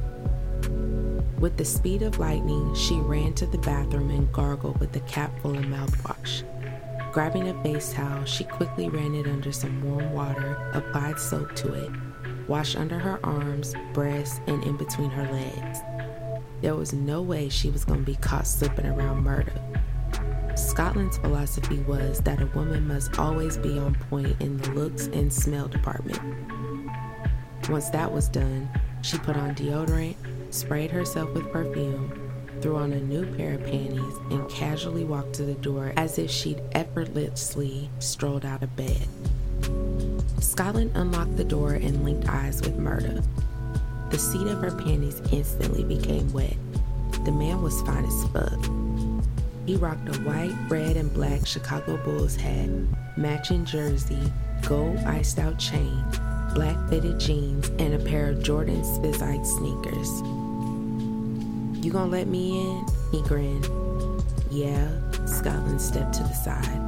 With 1.39 1.57
the 1.57 1.65
speed 1.65 2.03
of 2.03 2.19
lightning, 2.19 2.75
she 2.75 2.95
ran 2.95 3.35
to 3.35 3.47
the 3.47 3.59
bathroom 3.59 4.11
and 4.11 4.33
gargled 4.33 4.79
with 4.79 4.95
a 4.97 5.01
cap 5.01 5.39
full 5.41 5.57
of 5.57 5.65
mouthwash. 5.65 6.43
Grabbing 7.13 7.49
a 7.49 7.63
face 7.63 7.93
towel, 7.93 8.25
she 8.25 8.45
quickly 8.45 8.89
ran 8.89 9.15
it 9.15 9.27
under 9.27 9.53
some 9.53 9.83
warm 9.83 10.13
water, 10.13 10.57
applied 10.73 11.19
soap 11.19 11.55
to 11.57 11.73
it, 11.75 11.91
washed 12.49 12.77
under 12.77 12.99
her 12.99 13.21
arms, 13.25 13.75
breasts, 13.93 14.41
and 14.47 14.65
in 14.65 14.77
between 14.77 15.11
her 15.11 15.31
legs. 15.31 15.79
There 16.61 16.75
was 16.75 16.93
no 16.93 17.21
way 17.21 17.49
she 17.49 17.71
was 17.71 17.85
going 17.85 18.01
to 18.01 18.07
be 18.07 18.17
caught 18.17 18.47
slipping 18.47 18.87
around 18.87 19.25
Murda. 19.25 19.61
Scotland's 20.59 21.19
philosophy 21.19 21.79
was 21.81 22.21
that 22.21 22.41
a 22.41 22.47
woman 22.47 22.87
must 22.87 23.19
always 23.19 23.59
be 23.59 23.79
on 23.79 23.95
point 23.95 24.41
in 24.41 24.57
the 24.57 24.71
looks 24.71 25.09
and 25.09 25.33
smell 25.33 25.69
department. 25.69 26.21
Once 27.69 27.91
that 27.91 28.11
was 28.11 28.29
done, 28.29 28.69
she 29.05 29.19
put 29.19 29.37
on 29.37 29.55
deodorant, 29.55 30.17
sprayed 30.49 30.91
herself 30.91 31.31
with 31.35 31.53
perfume, 31.53 32.11
threw 32.63 32.77
on 32.77 32.91
a 32.93 33.01
new 33.01 33.27
pair 33.37 33.55
of 33.55 33.65
panties, 33.65 34.17
and 34.31 34.49
casually 34.49 35.05
walked 35.05 35.35
to 35.35 35.43
the 35.43 35.55
door 35.55 35.93
as 35.99 36.19
if 36.19 36.31
she'd 36.31 36.63
effortlessly 36.73 37.91
strolled 37.99 38.47
out 38.47 38.63
of 38.63 38.75
bed. 38.77 39.07
Scotland 40.41 40.91
unlocked 40.95 41.37
the 41.37 41.45
door 41.45 41.75
and 41.75 42.03
linked 42.03 42.29
eyes 42.31 42.63
with 42.63 42.79
Murda. 42.79 43.23
The 44.11 44.19
seat 44.19 44.47
of 44.47 44.63
her 44.63 44.71
panties 44.71 45.21
instantly 45.31 45.85
became 45.85 46.33
wet. 46.33 46.57
The 47.27 47.33
man 47.33 47.61
was 47.61 47.83
fine 47.83 48.07
as 48.07 48.25
fuck. 48.29 48.59
He 49.67 49.77
rocked 49.77 50.09
a 50.09 50.19
white, 50.21 50.55
red, 50.71 50.97
and 50.97 51.13
black 51.13 51.47
Chicago 51.47 51.99
Bulls 52.05 52.37
hat, 52.37 52.71
matching 53.19 53.67
jersey, 53.67 54.33
gold 54.67 54.99
iced 54.99 55.39
out 55.39 55.59
chain, 55.59 56.05
black 56.55 56.77
fitted 56.89 57.19
jeans, 57.19 57.69
and 57.79 57.95
a 57.95 57.99
pair 57.99 58.31
of 58.31 58.43
Jordan 58.43 58.83
Spizike 58.83 59.45
sneakers. 59.45 60.23
You 61.85 61.93
gonna 61.93 62.11
let 62.11 62.29
me 62.29 62.61
in? 62.61 62.87
He 63.11 63.23
grinned. 63.23 63.69
Yeah, 64.51 64.89
Scotland 65.27 65.81
stepped 65.81 66.15
to 66.15 66.23
the 66.23 66.33
side. 66.33 66.81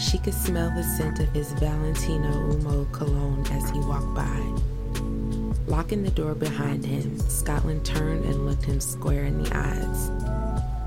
She 0.00 0.18
could 0.18 0.34
smell 0.34 0.70
the 0.70 0.82
scent 0.82 1.20
of 1.20 1.28
his 1.30 1.52
Valentino 1.52 2.30
Uomo 2.52 2.90
cologne 2.92 3.44
as 3.50 3.68
he 3.70 3.80
walked 3.80 4.14
by. 4.14 4.40
Locking 5.66 6.04
the 6.04 6.10
door 6.10 6.34
behind 6.34 6.86
him, 6.86 7.18
Scotland 7.28 7.84
turned 7.84 8.24
and 8.24 8.46
looked 8.46 8.64
him 8.64 8.80
square 8.80 9.24
in 9.24 9.42
the 9.42 9.56
eyes. 9.56 10.10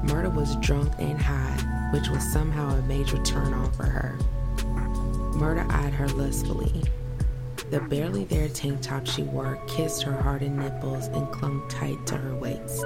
Murda 0.04 0.34
was 0.34 0.56
drunk 0.58 0.94
and 1.00 1.22
high, 1.22 1.90
which 1.92 2.08
was 2.10 2.24
somehow 2.32 2.70
a 2.70 2.82
major 2.84 3.22
turn 3.24 3.54
on 3.54 3.72
for 3.74 3.84
her. 3.84 4.18
Murda 5.34 5.70
eyed 5.70 5.94
her 5.94 6.08
lustfully. 6.10 6.84
The 7.70 7.80
barely 7.82 8.24
there 8.24 8.50
tank 8.50 8.82
top 8.82 9.06
she 9.06 9.22
wore 9.22 9.62
kissed 9.68 10.02
her 10.02 10.20
hardened 10.20 10.58
nipples 10.58 11.06
and 11.08 11.32
clung 11.32 11.68
tight 11.70 12.04
to 12.08 12.18
her 12.18 12.36
waist. 12.36 12.84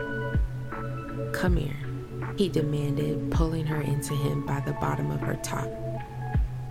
Come 1.31 1.55
here, 1.55 1.77
he 2.35 2.49
demanded, 2.49 3.31
pulling 3.31 3.65
her 3.65 3.79
into 3.79 4.13
him 4.13 4.45
by 4.45 4.59
the 4.59 4.73
bottom 4.73 5.09
of 5.09 5.21
her 5.21 5.39
top. 5.41 5.69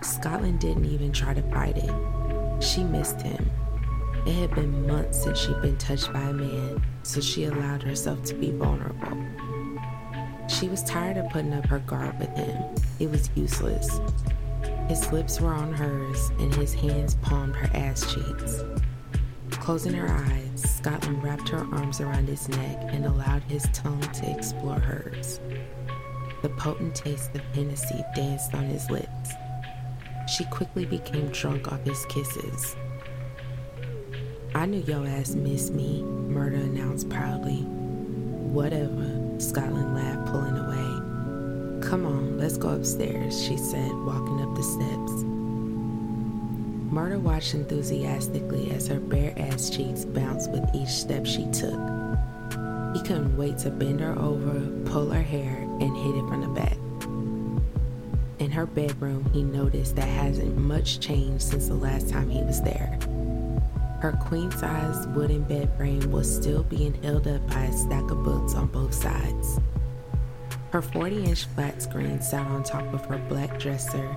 Scotland 0.03 0.59
didn't 0.59 0.85
even 0.85 1.11
try 1.11 1.33
to 1.33 1.41
fight 1.51 1.77
it. 1.77 2.63
She 2.63 2.83
missed 2.83 3.21
him. 3.21 3.49
It 4.27 4.33
had 4.33 4.53
been 4.53 4.85
months 4.87 5.23
since 5.23 5.39
she'd 5.39 5.61
been 5.61 5.77
touched 5.77 6.13
by 6.13 6.21
a 6.21 6.33
man, 6.33 6.83
so 7.01 7.19
she 7.19 7.45
allowed 7.45 7.81
herself 7.81 8.23
to 8.25 8.35
be 8.35 8.51
vulnerable. 8.51 9.25
She 10.47 10.67
was 10.67 10.83
tired 10.83 11.17
of 11.17 11.29
putting 11.29 11.53
up 11.53 11.65
her 11.65 11.79
guard 11.79 12.19
with 12.19 12.29
him. 12.37 12.75
It 12.99 13.09
was 13.09 13.29
useless. 13.35 13.99
His 14.87 15.11
lips 15.11 15.39
were 15.39 15.53
on 15.53 15.73
hers, 15.73 16.29
and 16.39 16.53
his 16.55 16.73
hands 16.73 17.15
palmed 17.15 17.55
her 17.55 17.69
ass 17.75 18.13
cheeks. 18.13 18.63
Closing 19.51 19.93
her 19.93 20.09
eyes, 20.09 20.61
Scotland 20.61 21.23
wrapped 21.23 21.47
her 21.49 21.65
arms 21.73 22.01
around 22.01 22.27
his 22.27 22.49
neck 22.49 22.77
and 22.89 23.05
allowed 23.05 23.43
his 23.43 23.63
tongue 23.71 24.01
to 24.01 24.29
explore 24.29 24.79
hers. 24.79 25.39
The 26.41 26.49
potent 26.49 26.95
taste 26.95 27.33
of 27.33 27.41
Hennessy 27.53 28.03
danced 28.13 28.53
on 28.53 28.65
his 28.65 28.89
lips. 28.89 29.31
She 30.27 30.43
quickly 30.45 30.85
became 30.85 31.29
drunk 31.29 31.71
off 31.71 31.83
his 31.85 32.05
kisses. 32.07 32.75
I 34.53 34.65
knew 34.65 34.81
your 34.81 35.07
ass 35.07 35.33
missed 35.33 35.73
me, 35.73 36.01
Murda 36.03 36.61
announced 36.61 37.09
proudly. 37.09 37.61
Whatever, 37.61 39.39
Scotland 39.39 39.95
laughed, 39.95 40.29
pulling 40.29 40.57
away. 40.57 40.92
Come 41.93 42.07
on, 42.07 42.39
let's 42.39 42.57
go 42.57 42.69
upstairs, 42.69 43.39
she 43.39 43.55
said, 43.55 43.91
walking 43.93 44.41
up 44.41 44.55
the 44.55 44.63
steps. 44.63 45.11
Murda 46.91 47.21
watched 47.21 47.53
enthusiastically 47.53 48.71
as 48.71 48.87
her 48.87 48.99
bare 48.99 49.31
ass 49.37 49.69
cheeks 49.69 50.03
bounced 50.03 50.49
with 50.49 50.67
each 50.73 50.89
step 50.89 51.23
she 51.23 51.45
took. 51.51 51.79
He 52.95 53.01
couldn't 53.03 53.37
wait 53.37 53.59
to 53.59 53.69
bend 53.69 53.99
her 53.99 54.17
over, 54.17 54.59
pull 54.85 55.11
her 55.11 55.21
hair, 55.21 55.55
and 55.55 55.95
hit 55.95 56.15
it 56.15 56.27
from 56.27 56.41
the 56.41 56.47
back. 56.59 56.77
In 58.39 58.49
her 58.49 58.65
bedroom, 58.65 59.29
he 59.31 59.43
noticed 59.43 59.95
that 59.95 60.09
hasn't 60.09 60.57
much 60.57 60.99
changed 60.99 61.43
since 61.43 61.67
the 61.67 61.75
last 61.75 62.09
time 62.09 62.27
he 62.27 62.41
was 62.41 62.59
there. 62.63 62.97
Her 64.01 64.17
queen 64.19 64.49
size 64.49 65.05
wooden 65.09 65.43
bed 65.43 65.69
frame 65.77 66.11
was 66.11 66.35
still 66.35 66.63
being 66.63 66.95
held 67.03 67.27
up 67.27 67.47
by 67.49 67.65
a 67.65 67.71
stack 67.71 68.09
of 68.09 68.23
books 68.23 68.55
on 68.55 68.65
both 68.65 68.95
sides. 68.95 69.59
Her 70.73 70.81
40 70.81 71.25
inch 71.25 71.45
flat 71.45 71.83
screen 71.83 72.19
sat 72.19 72.47
on 72.47 72.63
top 72.63 72.91
of 72.95 73.05
her 73.05 73.19
black 73.29 73.59
dresser, 73.59 74.15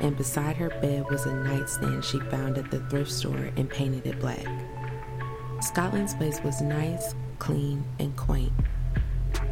and 0.00 0.16
beside 0.16 0.56
her 0.56 0.68
bed 0.68 1.10
was 1.10 1.26
a 1.26 1.34
nightstand 1.34 2.04
she 2.04 2.20
found 2.20 2.58
at 2.58 2.70
the 2.70 2.78
thrift 2.88 3.10
store 3.10 3.50
and 3.56 3.68
painted 3.68 4.06
it 4.06 4.20
black. 4.20 4.46
Scotland's 5.60 6.14
place 6.14 6.40
was 6.44 6.60
nice, 6.60 7.16
clean, 7.40 7.82
and 7.98 8.14
quaint. 8.14 8.52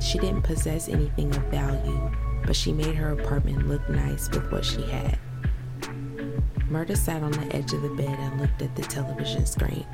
She 0.00 0.16
didn't 0.20 0.42
possess 0.42 0.88
anything 0.88 1.34
of 1.34 1.42
value, 1.46 2.08
but 2.46 2.54
she 2.54 2.72
made 2.72 2.94
her 2.94 3.10
apartment 3.10 3.66
look 3.66 3.88
nice 3.88 4.30
with 4.30 4.52
what 4.52 4.64
she 4.64 4.82
had. 4.82 5.18
Murda 6.70 6.96
sat 6.96 7.24
on 7.24 7.32
the 7.32 7.52
edge 7.52 7.72
of 7.72 7.82
the 7.82 7.88
bed 7.96 8.16
and 8.16 8.40
looked 8.40 8.62
at 8.62 8.76
the 8.76 8.82
television 8.82 9.44
screen. 9.44 9.84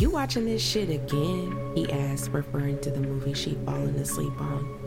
You 0.00 0.10
watching 0.10 0.44
this 0.44 0.60
shit 0.60 0.90
again? 0.90 1.72
He 1.76 1.88
asked, 1.92 2.32
referring 2.32 2.80
to 2.80 2.90
the 2.90 3.00
movie 3.00 3.32
she'd 3.32 3.64
fallen 3.64 3.94
asleep 3.94 4.40
on. 4.40 4.85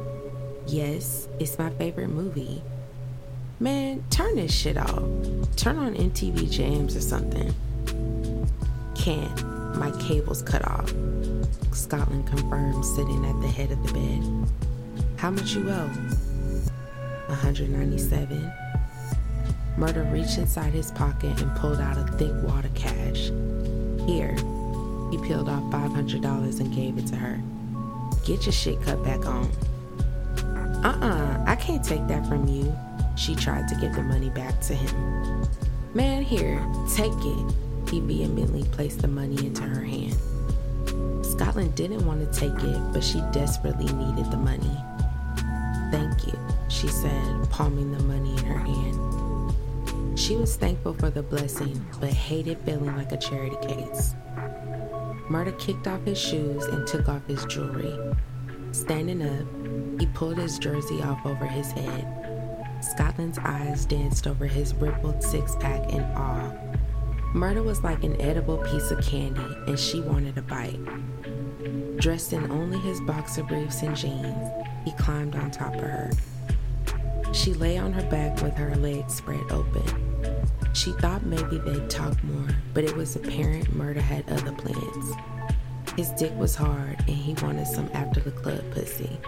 Yes, 0.71 1.27
it's 1.39 1.58
my 1.58 1.71
favorite 1.71 2.10
movie. 2.10 2.62
Man, 3.60 4.03
turn 4.12 4.36
this 4.36 4.53
shit 4.53 4.77
off. 4.77 5.01
Turn 5.55 5.79
on 5.79 5.95
MTV 5.95 6.47
Jams 6.51 6.95
or 6.95 7.01
something. 7.01 7.55
Can't. 8.93 9.75
My 9.77 9.89
cable's 9.99 10.43
cut 10.43 10.63
off. 10.67 10.93
Scotland 11.73 12.27
confirmed, 12.27 12.86
sitting 12.86 13.25
at 13.25 13.41
the 13.41 13.47
head 13.47 13.71
of 13.71 13.82
the 13.82 13.93
bed. 13.93 14.23
How 15.17 15.32
much 15.32 15.55
you 15.55 15.67
owe? 15.71 15.89
197. 17.29 18.53
Murda 19.75 20.13
reached 20.13 20.38
inside 20.38 20.73
his 20.73 20.91
pocket 20.91 21.41
and 21.41 21.55
pulled 21.55 21.79
out 21.79 21.97
a 21.97 22.03
thick 22.17 22.34
wad 22.43 22.65
of 22.65 22.75
cash. 22.75 23.32
Here, 24.05 24.36
he 25.10 25.17
peeled 25.27 25.49
off 25.49 25.63
$500 25.73 26.60
and 26.60 26.75
gave 26.75 26.99
it 26.99 27.08
to 27.08 27.15
her. 27.15 27.41
Get 28.23 28.45
your 28.45 28.53
shit 28.53 28.79
cut 28.84 29.03
back 29.03 29.25
on. 29.25 29.49
Uh 30.84 30.98
uh 31.02 31.44
I 31.46 31.56
can't 31.56 31.84
take 31.84 32.08
that 32.08 32.26
from 32.28 32.48
you. 32.48 32.74
She 33.15 33.36
tried 33.36 33.68
to 33.68 33.76
give 33.76 33.94
the 33.96 34.02
money 34.02 34.30
back 34.30 34.62
to 34.62 34.74
him. 34.74 35.46
Man, 35.94 36.24
here, 36.24 36.65
take 36.96 37.12
it. 37.12 37.56
He 37.89 38.00
vehemently 38.00 38.63
placed 38.72 39.02
the 39.02 39.08
money 39.08 39.46
into 39.46 39.63
her 39.63 39.84
hand. 39.84 40.15
Scotland 41.26 41.76
didn't 41.76 42.06
want 42.06 42.22
to 42.22 42.39
take 42.39 42.63
it, 42.63 42.94
but 42.94 43.04
she 43.04 43.20
desperately 43.32 43.92
needed 43.92 44.32
the 44.32 44.38
money. 44.38 44.78
Thank 45.92 46.28
you, 46.28 46.38
she 46.70 46.88
said, 46.88 47.50
palming 47.50 47.92
the 47.92 48.04
money 48.04 48.32
in 48.38 48.46
her 48.46 48.60
hand. 48.60 50.20
She 50.20 50.36
was 50.36 50.56
thankful 50.56 50.94
for 50.94 51.10
the 51.10 51.24
blessing, 51.24 51.84
but 52.00 52.10
hated 52.10 52.58
feeling 52.60 52.96
like 52.96 53.12
a 53.12 53.18
charity 53.18 53.58
case. 53.68 54.13
Murda 55.30 55.58
kicked 55.60 55.88
off 55.88 56.04
his 56.06 56.20
shoes 56.20 56.65
and 56.65 56.88
took 56.88 57.10
off 57.10 57.26
his 57.28 57.44
jewelry. 57.46 57.98
Standing 58.71 59.21
up, 59.21 59.99
he 59.99 60.05
pulled 60.08 60.38
his 60.38 60.60
jersey 60.60 61.01
off 61.01 61.25
over 61.25 61.45
his 61.45 61.71
head. 61.71 62.08
Scotland's 62.82 63.39
eyes 63.39 63.86
danced 63.86 64.27
over 64.27 64.45
his 64.45 64.73
rippled 64.75 65.23
six 65.23 65.55
pack 65.55 65.91
in 65.91 66.01
awe. 66.15 66.51
Murda 67.34 67.63
was 67.63 67.84
like 67.84 68.03
an 68.03 68.19
edible 68.21 68.58
piece 68.58 68.91
of 68.91 69.01
candy, 69.01 69.45
and 69.67 69.77
she 69.77 70.01
wanted 70.01 70.38
a 70.38 70.41
bite. 70.41 70.79
Dressed 71.97 72.34
in 72.34 72.49
only 72.51 72.79
his 72.79 73.01
boxer 73.01 73.43
briefs 73.43 73.82
and 73.82 73.95
jeans, 73.95 74.49
he 74.86 74.91
climbed 74.93 75.36
on 75.36 75.51
top 75.51 75.75
of 75.75 75.82
her. 75.82 76.12
She 77.34 77.53
lay 77.53 77.77
on 77.77 77.93
her 77.93 78.10
back 78.10 78.41
with 78.41 78.55
her 78.55 78.75
legs 78.75 79.15
spread 79.15 79.51
open. 79.51 79.84
She 80.73 80.91
thought 80.93 81.25
maybe 81.25 81.58
they'd 81.58 81.89
talk 81.89 82.23
more, 82.23 82.47
but 82.73 82.84
it 82.84 82.95
was 82.95 83.15
apparent 83.15 83.65
Murda 83.77 84.01
had 84.01 84.27
other 84.29 84.51
plans. 84.53 85.13
His 85.99 86.12
dick 86.12 86.33
was 86.38 86.55
hard 86.55 86.97
and 86.99 87.09
he 87.09 87.33
wanted 87.43 87.67
some 87.67 87.89
after 87.93 88.21
the 88.21 88.31
club 88.31 88.63
pussy. 88.71 89.19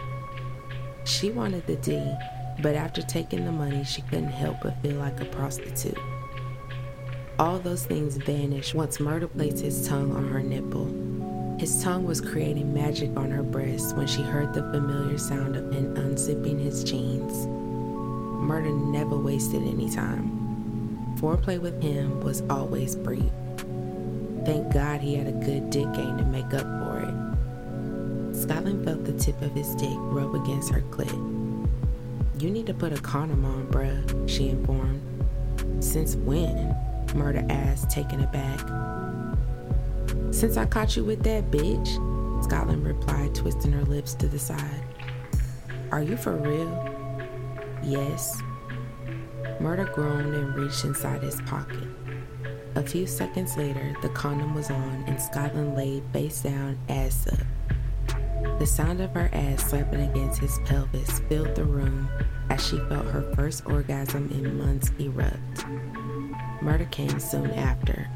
She 1.03 1.29
wanted 1.29 1.67
the 1.67 1.75
D, 1.75 2.01
but 2.61 2.75
after 2.75 3.01
taking 3.01 3.43
the 3.43 3.51
money, 3.51 3.83
she 3.83 4.01
couldn't 4.03 4.29
help 4.29 4.61
but 4.63 4.81
feel 4.81 4.95
like 4.95 5.19
a 5.19 5.25
prostitute. 5.25 5.97
All 7.37 7.59
those 7.59 7.85
things 7.85 8.15
vanished 8.15 8.73
once 8.73 8.99
Murda 8.99 9.29
placed 9.29 9.59
his 9.59 9.85
tongue 9.85 10.15
on 10.15 10.29
her 10.29 10.41
nipple. 10.41 10.85
His 11.59 11.83
tongue 11.83 12.05
was 12.05 12.21
creating 12.21 12.73
magic 12.73 13.09
on 13.17 13.31
her 13.31 13.43
breast 13.43 13.97
when 13.97 14.07
she 14.07 14.21
heard 14.21 14.53
the 14.53 14.61
familiar 14.71 15.17
sound 15.17 15.57
of 15.57 15.73
him 15.73 15.93
unzipping 15.95 16.57
his 16.57 16.85
jeans. 16.85 17.47
Murda 18.47 18.73
never 18.93 19.17
wasted 19.17 19.61
any 19.63 19.89
time. 19.89 21.17
Foreplay 21.19 21.59
with 21.59 21.83
him 21.83 22.21
was 22.21 22.43
always 22.49 22.95
brief. 22.95 23.29
Thank 24.45 24.73
God 24.73 25.01
he 25.01 25.15
had 25.15 25.27
a 25.27 25.31
good 25.31 25.69
dick 25.69 25.91
game 25.93 26.17
to 26.17 26.25
make 26.25 26.53
up 26.53 26.63
for 26.63 26.99
it. 26.99 28.35
Scotland 28.35 28.83
felt 28.83 29.05
the 29.05 29.13
tip 29.13 29.39
of 29.41 29.51
his 29.51 29.75
dick 29.75 29.95
rub 29.95 30.33
against 30.33 30.71
her 30.71 30.81
clit. 30.89 31.11
You 32.41 32.49
need 32.49 32.65
to 32.65 32.73
put 32.73 32.91
a 32.91 33.01
condom 33.01 33.45
on, 33.45 33.67
bruh, 33.67 34.29
she 34.29 34.49
informed. 34.49 35.01
Since 35.79 36.15
when? 36.15 36.75
Murda 37.07 37.47
asked, 37.51 37.91
taken 37.91 38.23
aback. 38.23 38.59
Since 40.33 40.57
I 40.57 40.65
caught 40.65 40.95
you 40.95 41.03
with 41.03 41.21
that 41.23 41.51
bitch, 41.51 42.43
Scotland 42.43 42.85
replied, 42.87 43.35
twisting 43.35 43.71
her 43.73 43.83
lips 43.83 44.15
to 44.15 44.27
the 44.27 44.39
side. 44.39 44.83
Are 45.91 46.01
you 46.01 46.17
for 46.17 46.35
real? 46.35 46.89
Yes. 47.83 48.41
Murda 49.59 49.93
groaned 49.93 50.33
and 50.33 50.55
reached 50.55 50.83
inside 50.83 51.21
his 51.21 51.39
pocket. 51.41 51.90
A 52.75 52.83
few 52.83 53.05
seconds 53.05 53.57
later, 53.57 53.95
the 54.01 54.09
condom 54.09 54.55
was 54.55 54.69
on 54.69 55.03
and 55.05 55.21
Scotland 55.21 55.75
lay 55.75 56.01
face 56.13 56.41
down, 56.41 56.77
ass 56.87 57.27
up. 57.27 58.59
The 58.59 58.65
sound 58.65 59.01
of 59.01 59.11
her 59.11 59.29
ass 59.33 59.69
slapping 59.69 60.01
against 60.01 60.39
his 60.39 60.57
pelvis 60.65 61.19
filled 61.27 61.55
the 61.55 61.65
room 61.65 62.07
as 62.49 62.65
she 62.65 62.77
felt 62.89 63.07
her 63.07 63.33
first 63.35 63.65
orgasm 63.65 64.29
in 64.31 64.57
months 64.57 64.91
erupt. 64.99 65.65
Murda 66.61 66.89
came 66.91 67.19
soon 67.19 67.51
after. 67.51 68.09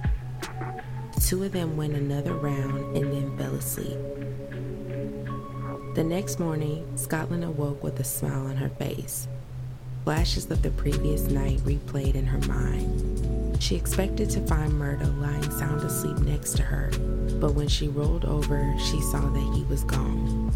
Two 1.20 1.44
of 1.44 1.52
them 1.52 1.76
went 1.76 1.94
another 1.94 2.34
round 2.34 2.96
and 2.96 3.12
then 3.12 3.38
fell 3.38 3.56
asleep. 3.56 3.98
The 5.96 6.04
next 6.04 6.40
morning, 6.40 6.86
Scotland 6.98 7.44
awoke 7.44 7.84
with 7.84 8.00
a 8.00 8.04
smile 8.04 8.48
on 8.48 8.58
her 8.58 8.70
face. 8.70 9.28
Flashes 10.04 10.50
of 10.52 10.62
the 10.62 10.72
previous 10.72 11.24
night 11.24 11.60
replayed 11.60 12.16
in 12.16 12.28
her 12.28 12.42
mind. 12.48 13.35
She 13.60 13.76
expected 13.76 14.30
to 14.32 14.46
find 14.46 14.74
Murda 14.74 15.20
lying 15.20 15.50
sound 15.52 15.82
asleep 15.82 16.18
next 16.20 16.56
to 16.58 16.64
her, 16.64 16.92
but 17.40 17.54
when 17.54 17.68
she 17.68 17.88
rolled 17.88 18.26
over, 18.26 18.76
she 18.78 19.02
saw 19.02 19.22
that 19.22 19.54
he 19.56 19.64
was 19.64 19.84
gone. 19.84 20.52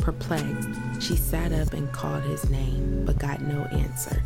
Perplexed, 0.00 0.68
she 1.00 1.16
sat 1.16 1.52
up 1.52 1.72
and 1.72 1.90
called 1.92 2.22
his 2.24 2.48
name, 2.50 3.04
but 3.06 3.18
got 3.18 3.40
no 3.42 3.64
answer. 3.72 4.22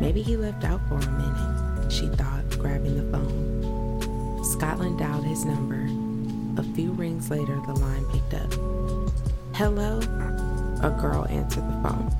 Maybe 0.00 0.22
he 0.22 0.36
left 0.36 0.64
out 0.64 0.80
for 0.88 0.96
a 0.96 1.10
minute, 1.12 1.92
she 1.92 2.08
thought, 2.08 2.48
grabbing 2.58 2.96
the 2.96 3.16
phone. 3.16 4.44
Scotland 4.44 4.98
dialed 4.98 5.24
his 5.24 5.44
number. 5.44 5.86
A 6.60 6.64
few 6.74 6.92
rings 6.92 7.30
later, 7.30 7.60
the 7.66 7.74
line 7.74 8.04
picked 8.06 8.34
up. 8.34 8.52
Hello? 9.54 9.98
A 10.82 10.90
girl 11.00 11.26
answered 11.30 11.66
the 11.66 11.88
phone. 11.88 12.10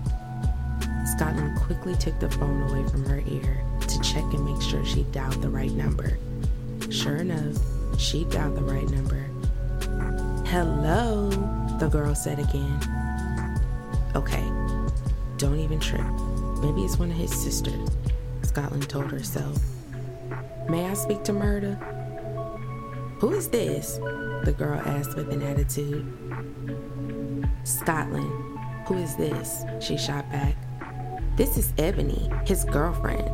Scotland 1.16 1.58
quickly 1.60 1.94
took 1.96 2.18
the 2.20 2.30
phone 2.30 2.62
away 2.70 2.88
from 2.88 3.04
her 3.04 3.22
ear 3.26 3.64
check 4.04 4.24
and 4.34 4.44
make 4.44 4.60
sure 4.60 4.84
she 4.84 5.04
dialed 5.04 5.40
the 5.40 5.48
right 5.48 5.72
number. 5.72 6.18
Sure 6.90 7.16
enough, 7.16 7.56
she 7.98 8.24
dialed 8.24 8.56
the 8.56 8.62
right 8.62 8.88
number. 8.90 9.24
Hello, 10.46 11.30
the 11.78 11.88
girl 11.88 12.14
said 12.14 12.38
again. 12.38 12.80
Okay, 14.14 14.44
don't 15.38 15.58
even 15.58 15.80
trip. 15.80 16.04
Maybe 16.60 16.84
it's 16.84 16.98
one 16.98 17.10
of 17.10 17.16
his 17.16 17.32
sisters, 17.32 17.90
Scotland 18.42 18.88
told 18.88 19.10
herself. 19.10 19.58
May 20.68 20.86
I 20.86 20.94
speak 20.94 21.24
to 21.24 21.32
Murda? 21.32 21.78
Who 23.20 23.32
is 23.32 23.48
this? 23.48 23.96
The 24.44 24.54
girl 24.56 24.80
asked 24.84 25.16
with 25.16 25.32
an 25.32 25.42
attitude. 25.42 26.06
Scotland, 27.64 28.30
who 28.86 28.98
is 28.98 29.16
this? 29.16 29.64
She 29.80 29.96
shot 29.96 30.30
back. 30.30 30.56
This 31.36 31.56
is 31.56 31.72
Ebony, 31.78 32.30
his 32.46 32.64
girlfriend. 32.64 33.28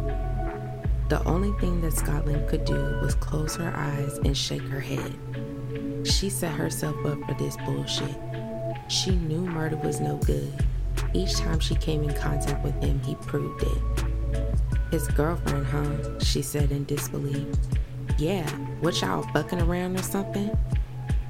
The 1.11 1.25
only 1.25 1.51
thing 1.59 1.81
that 1.81 1.93
Scotland 1.93 2.49
could 2.49 2.65
do 2.65 3.01
was 3.03 3.17
close 3.17 3.57
her 3.57 3.73
eyes 3.75 4.19
and 4.19 4.39
shake 4.39 4.63
her 4.63 4.79
head. 4.79 5.19
She 6.05 6.31
set 6.31 6.53
herself 6.53 6.95
up 7.05 7.19
for 7.27 7.35
this 7.35 7.57
bullshit. 7.67 8.15
She 8.87 9.11
knew 9.17 9.41
Murda 9.41 9.83
was 9.83 9.99
no 10.01 10.19
good. 10.19 10.53
Each 11.13 11.35
time 11.35 11.59
she 11.59 11.75
came 11.75 12.05
in 12.05 12.15
contact 12.15 12.63
with 12.63 12.81
him, 12.81 13.01
he 13.01 13.17
proved 13.17 13.61
it. 13.65 14.05
His 14.93 15.09
girlfriend, 15.09 15.67
huh? 15.67 16.21
She 16.21 16.43
said 16.43 16.71
in 16.71 16.85
disbelief. 16.85 17.49
Yeah, 18.17 18.49
what 18.81 19.01
y'all 19.01 19.25
fucking 19.33 19.63
around 19.63 19.99
or 19.99 20.05
something? 20.05 20.57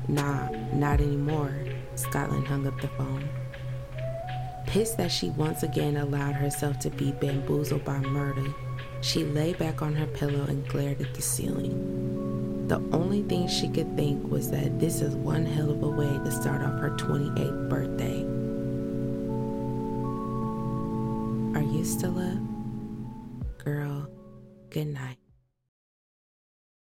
Nah, 0.08 0.50
not 0.74 1.00
anymore. 1.00 1.54
Scotland 1.94 2.46
hung 2.46 2.66
up 2.66 2.78
the 2.82 2.88
phone. 2.88 3.26
Pissed 4.66 4.98
that 4.98 5.10
she 5.10 5.30
once 5.30 5.62
again 5.62 5.96
allowed 5.96 6.34
herself 6.34 6.78
to 6.80 6.90
be 6.90 7.12
bamboozled 7.12 7.84
by 7.84 7.98
Murda, 8.00 8.54
she 9.00 9.24
lay 9.24 9.52
back 9.54 9.82
on 9.82 9.94
her 9.94 10.06
pillow 10.06 10.44
and 10.44 10.66
glared 10.68 11.00
at 11.00 11.14
the 11.14 11.22
ceiling. 11.22 12.66
The 12.68 12.82
only 12.92 13.22
thing 13.22 13.48
she 13.48 13.68
could 13.68 13.96
think 13.96 14.30
was 14.30 14.50
that 14.50 14.78
this 14.78 15.00
is 15.00 15.14
one 15.14 15.44
hell 15.44 15.70
of 15.70 15.82
a 15.82 15.88
way 15.88 16.06
to 16.06 16.30
start 16.30 16.62
off 16.62 16.80
her 16.80 16.90
28th 16.90 17.68
birthday. 17.68 18.22
Are 21.58 21.62
you 21.62 21.84
still 21.84 22.18
up? 22.18 23.64
Girl, 23.64 24.08
good 24.70 24.88
night. 24.88 25.19